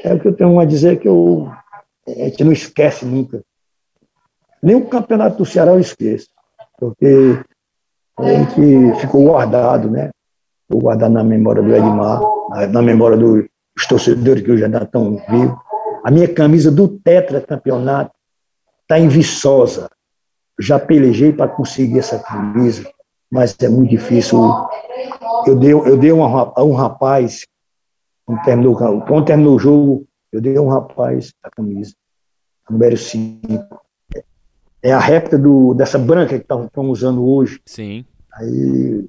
[0.03, 1.51] é o que eu tenho a dizer que eu,
[2.07, 3.43] a gente não esquece nunca.
[4.61, 6.29] Nem o campeonato do Ceará eu esqueço,
[6.77, 7.39] porque
[8.17, 10.11] a gente ficou guardado, né?
[10.67, 15.17] Ficou guardado na memória do Edmar, na, na memória dos torcedores que hoje ainda estão
[15.29, 15.57] vivos.
[16.03, 18.11] A minha camisa do Tetra Campeonato
[18.81, 19.89] está em Viçosa.
[20.59, 22.89] Já pelejei para conseguir essa camisa,
[23.31, 24.39] mas é muito difícil.
[25.45, 27.45] Eu dei, eu dei a um rapaz,
[28.25, 31.93] quando terminou, quando terminou o jogo, eu dei a um rapaz a camisa,
[32.67, 33.85] a número 5
[34.85, 37.59] é a réplica do, dessa branca que estão usando hoje.
[37.65, 38.05] Sim.
[38.31, 39.03] Aí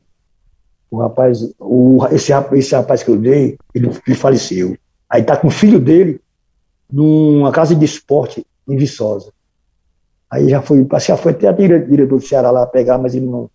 [0.91, 4.75] o rapaz, o, esse, esse rapaz que eu dei, ele, ele faleceu.
[5.07, 6.19] Aí tá com o filho dele
[6.91, 9.31] numa casa de esporte em Viçosa.
[10.31, 13.51] Aí já foi, já foi até a diretor do Ceará lá pegar, mas ele não,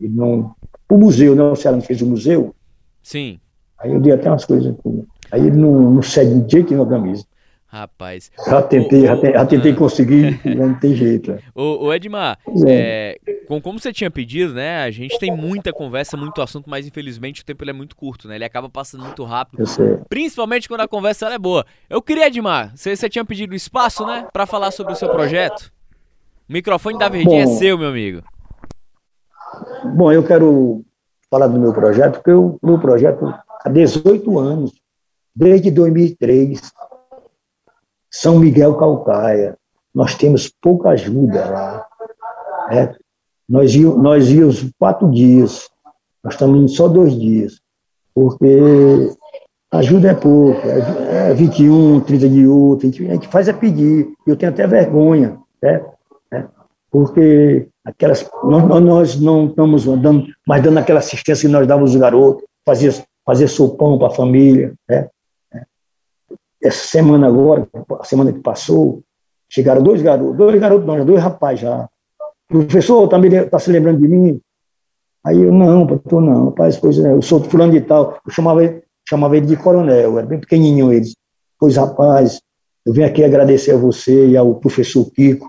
[0.00, 0.54] ele não,
[0.90, 1.42] o museu, né?
[1.42, 2.54] O Ceará não fez o museu.
[3.02, 3.38] Sim.
[3.78, 4.74] Aí eu dei até umas coisas.
[5.30, 7.24] Aí ele não, não cede de jeito na camisa.
[7.68, 8.30] Rapaz.
[8.46, 9.76] Já tentei, o, já, te, já tentei ah.
[9.76, 11.32] conseguir, não tem jeito.
[11.32, 11.40] Né?
[11.54, 13.18] O Edmar, é.
[13.26, 14.82] É, com, como você tinha pedido, né?
[14.82, 18.36] A gente tem muita conversa, muito assunto, mas infelizmente o tempo é muito curto, né?
[18.36, 19.64] Ele acaba passando muito rápido.
[20.08, 21.66] Principalmente quando a conversa é boa.
[21.90, 24.26] Eu queria, Edmar, você, você tinha pedido espaço, né?
[24.32, 25.70] Para falar sobre o seu projeto.
[26.48, 28.22] O microfone da Verdinha é seu, meu amigo.
[29.96, 30.84] Bom, eu quero
[31.28, 33.34] falar do meu projeto, porque o meu projeto
[33.64, 34.72] há 18 anos,
[35.34, 36.60] desde 2003
[38.08, 39.58] são Miguel Calcaia.
[39.92, 41.86] Nós temos pouca ajuda lá.
[42.70, 42.94] Né?
[43.48, 45.68] Nós, nós íamos quatro dias,
[46.22, 47.60] nós estamos indo só dois dias,
[48.14, 49.10] porque
[49.72, 53.52] ajuda é pouco, é, é 21, 30 de outro, a gente, a gente faz é
[53.52, 55.84] pedir, eu tenho até vergonha, né?
[56.96, 62.00] Porque aquelas, nós, nós não estamos dando, mais dando aquela assistência que nós dávamos aos
[62.00, 62.90] garotos, fazia,
[63.22, 65.06] fazia sopão para a família, né?
[66.62, 67.68] essa semana agora,
[68.00, 69.02] a semana que passou,
[69.46, 71.86] chegaram dois garotos, dois garotos não, dois rapazes já.
[72.48, 74.40] Professor está tá se lembrando de mim?
[75.22, 78.18] Aí eu, não, pastor, não, rapaz, pois é, eu sou fulano de tal.
[78.26, 81.14] Eu chamava ele, chamava ele de coronel, era bem pequenininho eles.
[81.58, 82.40] Pois, rapaz,
[82.86, 85.46] eu venho aqui agradecer a você e ao professor Kiko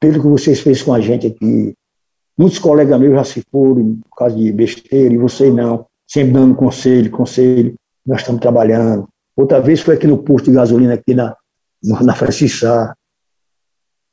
[0.00, 1.74] pelo que vocês fez com a gente aqui.
[2.36, 6.54] Muitos colegas meus já se foram por causa de besteira, e você não, sempre dando
[6.54, 7.74] conselho, conselho.
[8.06, 9.08] Nós estamos trabalhando.
[9.36, 11.36] Outra vez foi aqui no posto de gasolina, aqui na,
[11.82, 12.66] na Francisco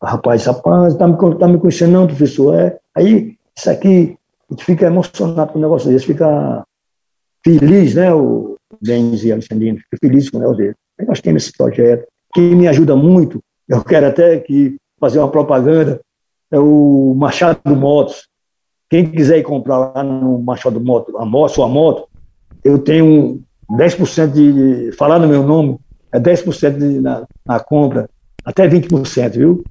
[0.02, 2.54] Rapaz, rapaz, tá me, tá me conhecendo não, professor?
[2.54, 2.78] É.
[2.96, 4.18] Aí, isso aqui,
[4.50, 6.64] a gente fica emocionado com o negócio desse, fica
[7.44, 10.76] feliz, né, o Denis e Alexandrino, fica feliz com o negócio dele.
[11.00, 14.76] Aí nós temos esse projeto, que me ajuda muito, eu quero até que
[15.06, 16.02] fazer uma propaganda,
[16.52, 18.28] é o Machado Motos.
[18.90, 22.08] Quem quiser ir comprar lá no Machado Motos, a moto, sua moto,
[22.64, 24.92] eu tenho 10% de.
[24.94, 25.78] Falar no meu nome,
[26.12, 28.10] é 10% de, na, na compra,
[28.44, 29.64] até 20%, viu?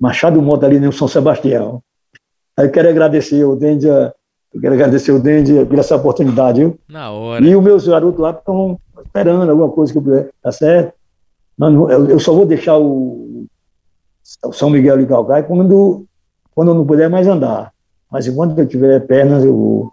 [0.00, 1.80] Machado Mota ali no São Sebastião.
[2.56, 6.78] Aí eu quero agradecer o Dende, eu quero agradecer o Dende por essa oportunidade, viu?
[6.88, 7.44] Na hora.
[7.44, 10.94] E os meus garotos lá estão esperando alguma coisa que eu puder, tá certo?
[11.56, 13.29] Não, eu, eu só vou deixar o
[14.52, 16.06] São Miguel de Calcaia quando,
[16.54, 17.72] quando eu não puder mais andar.
[18.10, 19.92] Mas enquanto eu tiver pernas, eu vou.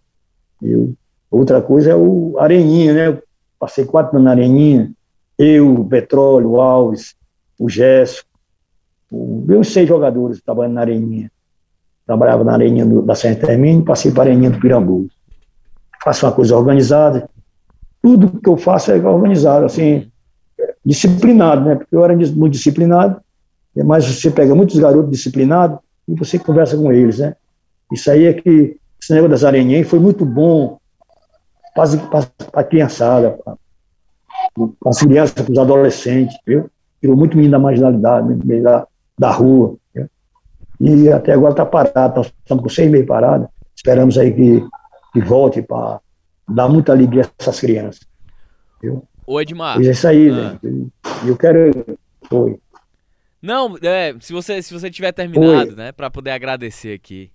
[0.61, 0.93] Eu,
[1.29, 3.21] outra coisa é o Areninha, né?
[3.59, 4.91] passei quatro anos na Areninha,
[5.37, 7.15] eu, o Petróleo, o Alves,
[7.59, 8.23] o Gesso,
[9.11, 11.31] meus seis jogadores trabalhando na Areninha.
[12.05, 15.07] Trabalhava na Areninha do, da Santa Termine, passei para a Areninha do Pirambu.
[16.03, 17.29] Faço uma coisa organizada.
[18.01, 20.09] Tudo que eu faço é organizado, assim,
[20.85, 21.75] disciplinado, né?
[21.75, 23.19] Porque eu era muito disciplinado,
[23.83, 27.35] mas você pega muitos garotos disciplinados e você conversa com eles, né?
[27.91, 30.79] Isso aí é que, esse negócio das areninhas foi muito bom
[31.75, 33.55] para a criançada, para
[34.85, 36.69] as crianças, para os adolescentes, viu?
[36.99, 39.75] Tirou muito menino da marginalidade, meio da, da rua.
[39.93, 40.09] Viu?
[40.79, 44.67] E até agora está parado, nós estamos com seis meses parados, esperamos aí que,
[45.13, 45.99] que volte para
[46.49, 48.01] dar muita alegria a essas crianças.
[48.81, 49.03] Viu?
[49.25, 49.81] Ô Edmar.
[49.81, 50.33] E é isso aí, ah.
[50.33, 50.59] né?
[51.25, 51.97] Eu quero.
[52.29, 52.59] Foi.
[53.41, 55.75] Não, é, se você se você tiver terminado, Oi.
[55.75, 57.31] né, para poder agradecer aqui.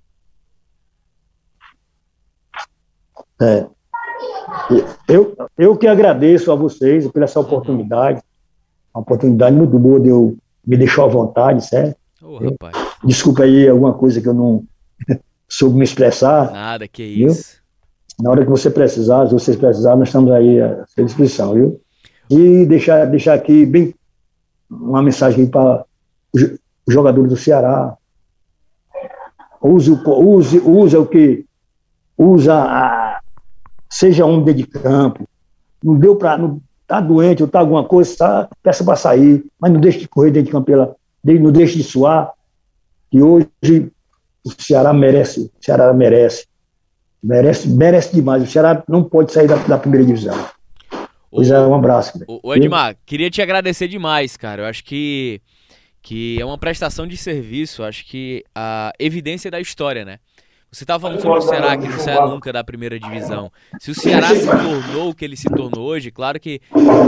[3.41, 3.67] É.
[5.09, 8.21] Eu, eu que agradeço a vocês por essa oportunidade,
[8.95, 11.97] uma oportunidade muito boa de eu me deixar à vontade, certo?
[12.23, 12.77] Ô, rapaz.
[13.05, 14.65] Desculpa aí alguma coisa que eu não
[15.49, 16.53] soube me expressar.
[16.53, 17.29] Nada, que Viu?
[17.29, 17.61] isso.
[18.21, 21.81] Na hora que você precisar, se vocês precisarem, nós estamos aí à sua disposição, viu?
[22.31, 23.95] E deixar, deixar aqui bem
[24.71, 25.85] uma mensagem para
[26.35, 26.59] os
[26.95, 27.97] jogadores do Ceará.
[29.61, 31.45] Use, o- use, use o que
[32.19, 33.21] usa, a,
[33.89, 35.29] seja um dentro de campo.
[35.83, 36.39] Não deu para,
[36.87, 40.31] tá doente ou tá alguma coisa, tá, peça para sair, mas não deixe de correr
[40.31, 42.33] dentro de campo, pela, não deixe de suar.
[43.13, 43.49] E hoje
[44.45, 46.47] o Ceará merece, o Ceará merece.
[47.23, 48.43] Merece, merece demais.
[48.43, 50.35] O Ceará não pode sair da, da primeira divisão.
[51.31, 52.19] Pois é, um abraço.
[52.27, 54.63] ô, Edmar, queria te agradecer demais, cara.
[54.63, 55.41] Eu acho que,
[56.03, 57.83] que é uma prestação de serviço.
[57.83, 60.19] Acho que a evidência da história, né?
[60.71, 63.53] Você estava falando sobre o Ceará, que não sai nunca da primeira divisão.
[63.79, 66.63] Se o Ceará se tornou o que ele se tornou hoje, claro que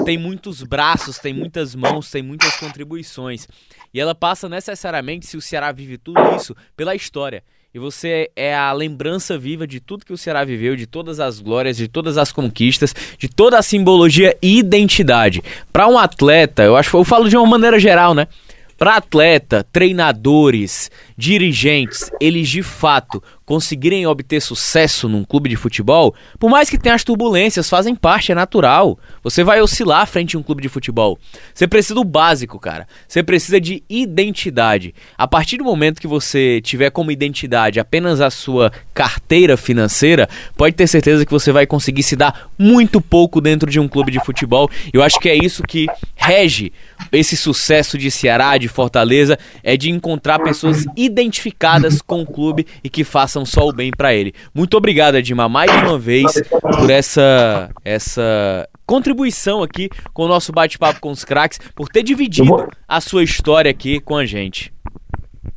[0.04, 3.48] tem muitos braços, tem muitas mãos, tem muitas contribuições.
[3.92, 7.42] E ela passa necessariamente, se o Ceará vive tudo isso, pela história.
[7.72, 11.40] E você é a lembrança viva de tudo que o Ceará viveu, de todas as
[11.40, 15.42] glórias, de todas as conquistas, de toda a simbologia e identidade.
[15.72, 18.28] Para um atleta, eu acho, eu falo de uma maneira geral, né?
[18.76, 26.50] Para atleta, treinadores, dirigentes, eles de fato conseguirem obter sucesso num clube de futebol, por
[26.50, 28.98] mais que tenha as turbulências, fazem parte, é natural.
[29.22, 31.18] Você vai oscilar frente a um clube de futebol.
[31.52, 32.86] Você precisa do básico, cara.
[33.06, 34.94] Você precisa de identidade.
[35.16, 40.74] A partir do momento que você tiver como identidade apenas a sua carteira financeira, pode
[40.74, 44.24] ter certeza que você vai conseguir se dar muito pouco dentro de um clube de
[44.24, 44.70] futebol.
[44.92, 46.72] Eu acho que é isso que rege
[47.12, 52.88] esse sucesso de Ceará, de Fortaleza, é de encontrar pessoas identificadas com o clube e
[52.88, 54.32] que façam só o bem pra ele.
[54.54, 56.42] Muito obrigado, Edmar, mais uma vez
[56.78, 62.66] por essa essa contribuição aqui com o nosso bate-papo com os craques, por ter dividido
[62.86, 64.72] a sua história aqui com a gente.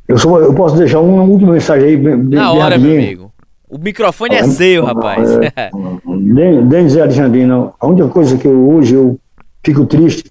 [0.06, 1.96] Eu, só, eu posso deixar uma última mensagem aí.
[1.96, 3.32] bem Na hora, meu amigo.
[3.68, 5.28] O microfone é seu, rapaz.
[6.34, 9.18] Den- Denis e Alexandrino, a única coisa que eu, hoje eu
[9.62, 10.24] fico triste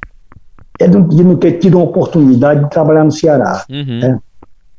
[0.80, 3.64] é de, de não ter tido uma oportunidade de trabalhar no Ceará.
[3.70, 4.00] Uhum.
[4.04, 4.18] É.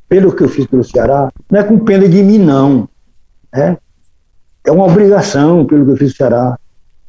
[0.09, 2.89] Pelo que eu fiz pelo Ceará, não é com pena de mim, não.
[3.55, 3.77] É,
[4.65, 6.59] é uma obrigação pelo que eu fiz no Ceará.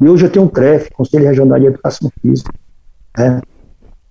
[0.01, 2.53] E hoje eu tenho um CREF, Conselho Regional de Educação Física.
[3.17, 3.37] É.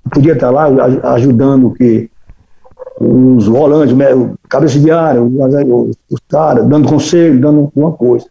[0.04, 0.66] Eu podia estar lá
[1.14, 2.10] ajudando que
[3.00, 4.08] os volantes, né,
[4.48, 8.26] cabeça de área, os, caras, dando conselho, dando alguma coisa.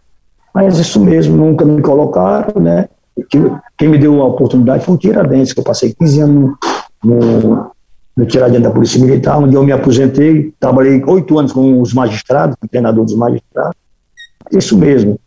[0.54, 2.90] Mas isso mesmo, nunca me colocaram, né?
[3.78, 6.56] Quem me deu a oportunidade foi o Tiradentes, que eu passei 15 anos
[7.04, 7.72] no,
[8.26, 12.66] Tiradentes da Polícia Militar, onde eu me aposentei, trabalhei oito anos com os magistrados, com
[12.66, 13.76] o treinador dos magistrados.
[14.52, 15.20] Isso mesmo.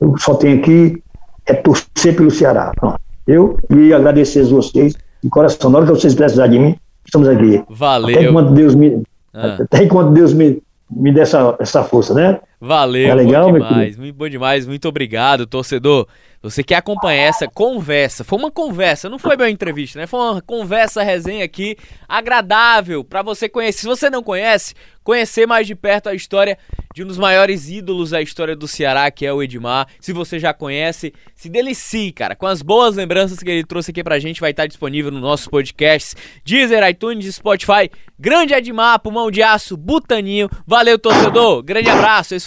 [0.00, 1.02] Eu só tenho aqui
[1.46, 2.72] é torcer pelo Ceará.
[2.76, 3.00] Pronto.
[3.26, 5.70] Eu e agradecer a vocês de coração.
[5.70, 7.56] Na hora que vocês precisarem de mim, estamos aqui.
[7.56, 8.30] Até Valeu.
[8.30, 9.02] enquanto Deus me,
[9.34, 9.56] Ah.
[9.60, 12.38] até enquanto Deus me, me dê essa, essa força, né?
[12.60, 16.08] Valeu, Tá legal, bom demais, muito bom demais, muito obrigado, torcedor.
[16.40, 20.06] Você que acompanha essa conversa, foi uma conversa, não foi bem uma entrevista, né?
[20.06, 21.76] Foi uma conversa, resenha aqui,
[22.08, 23.80] agradável pra você conhecer.
[23.80, 26.56] Se você não conhece, conhecer mais de perto a história
[26.94, 29.88] de um dos maiores ídolos da história do Ceará, que é o Edmar.
[30.00, 34.04] Se você já conhece, se delicie, cara, com as boas lembranças que ele trouxe aqui
[34.04, 37.90] pra gente, vai estar disponível no nosso podcast, Deezer, iTunes, Spotify.
[38.18, 40.48] Grande Edmar, pulmão de aço, butaninho.
[40.66, 41.62] Valeu, torcedor.
[41.62, 42.34] Grande abraço.
[42.34, 42.46] Esse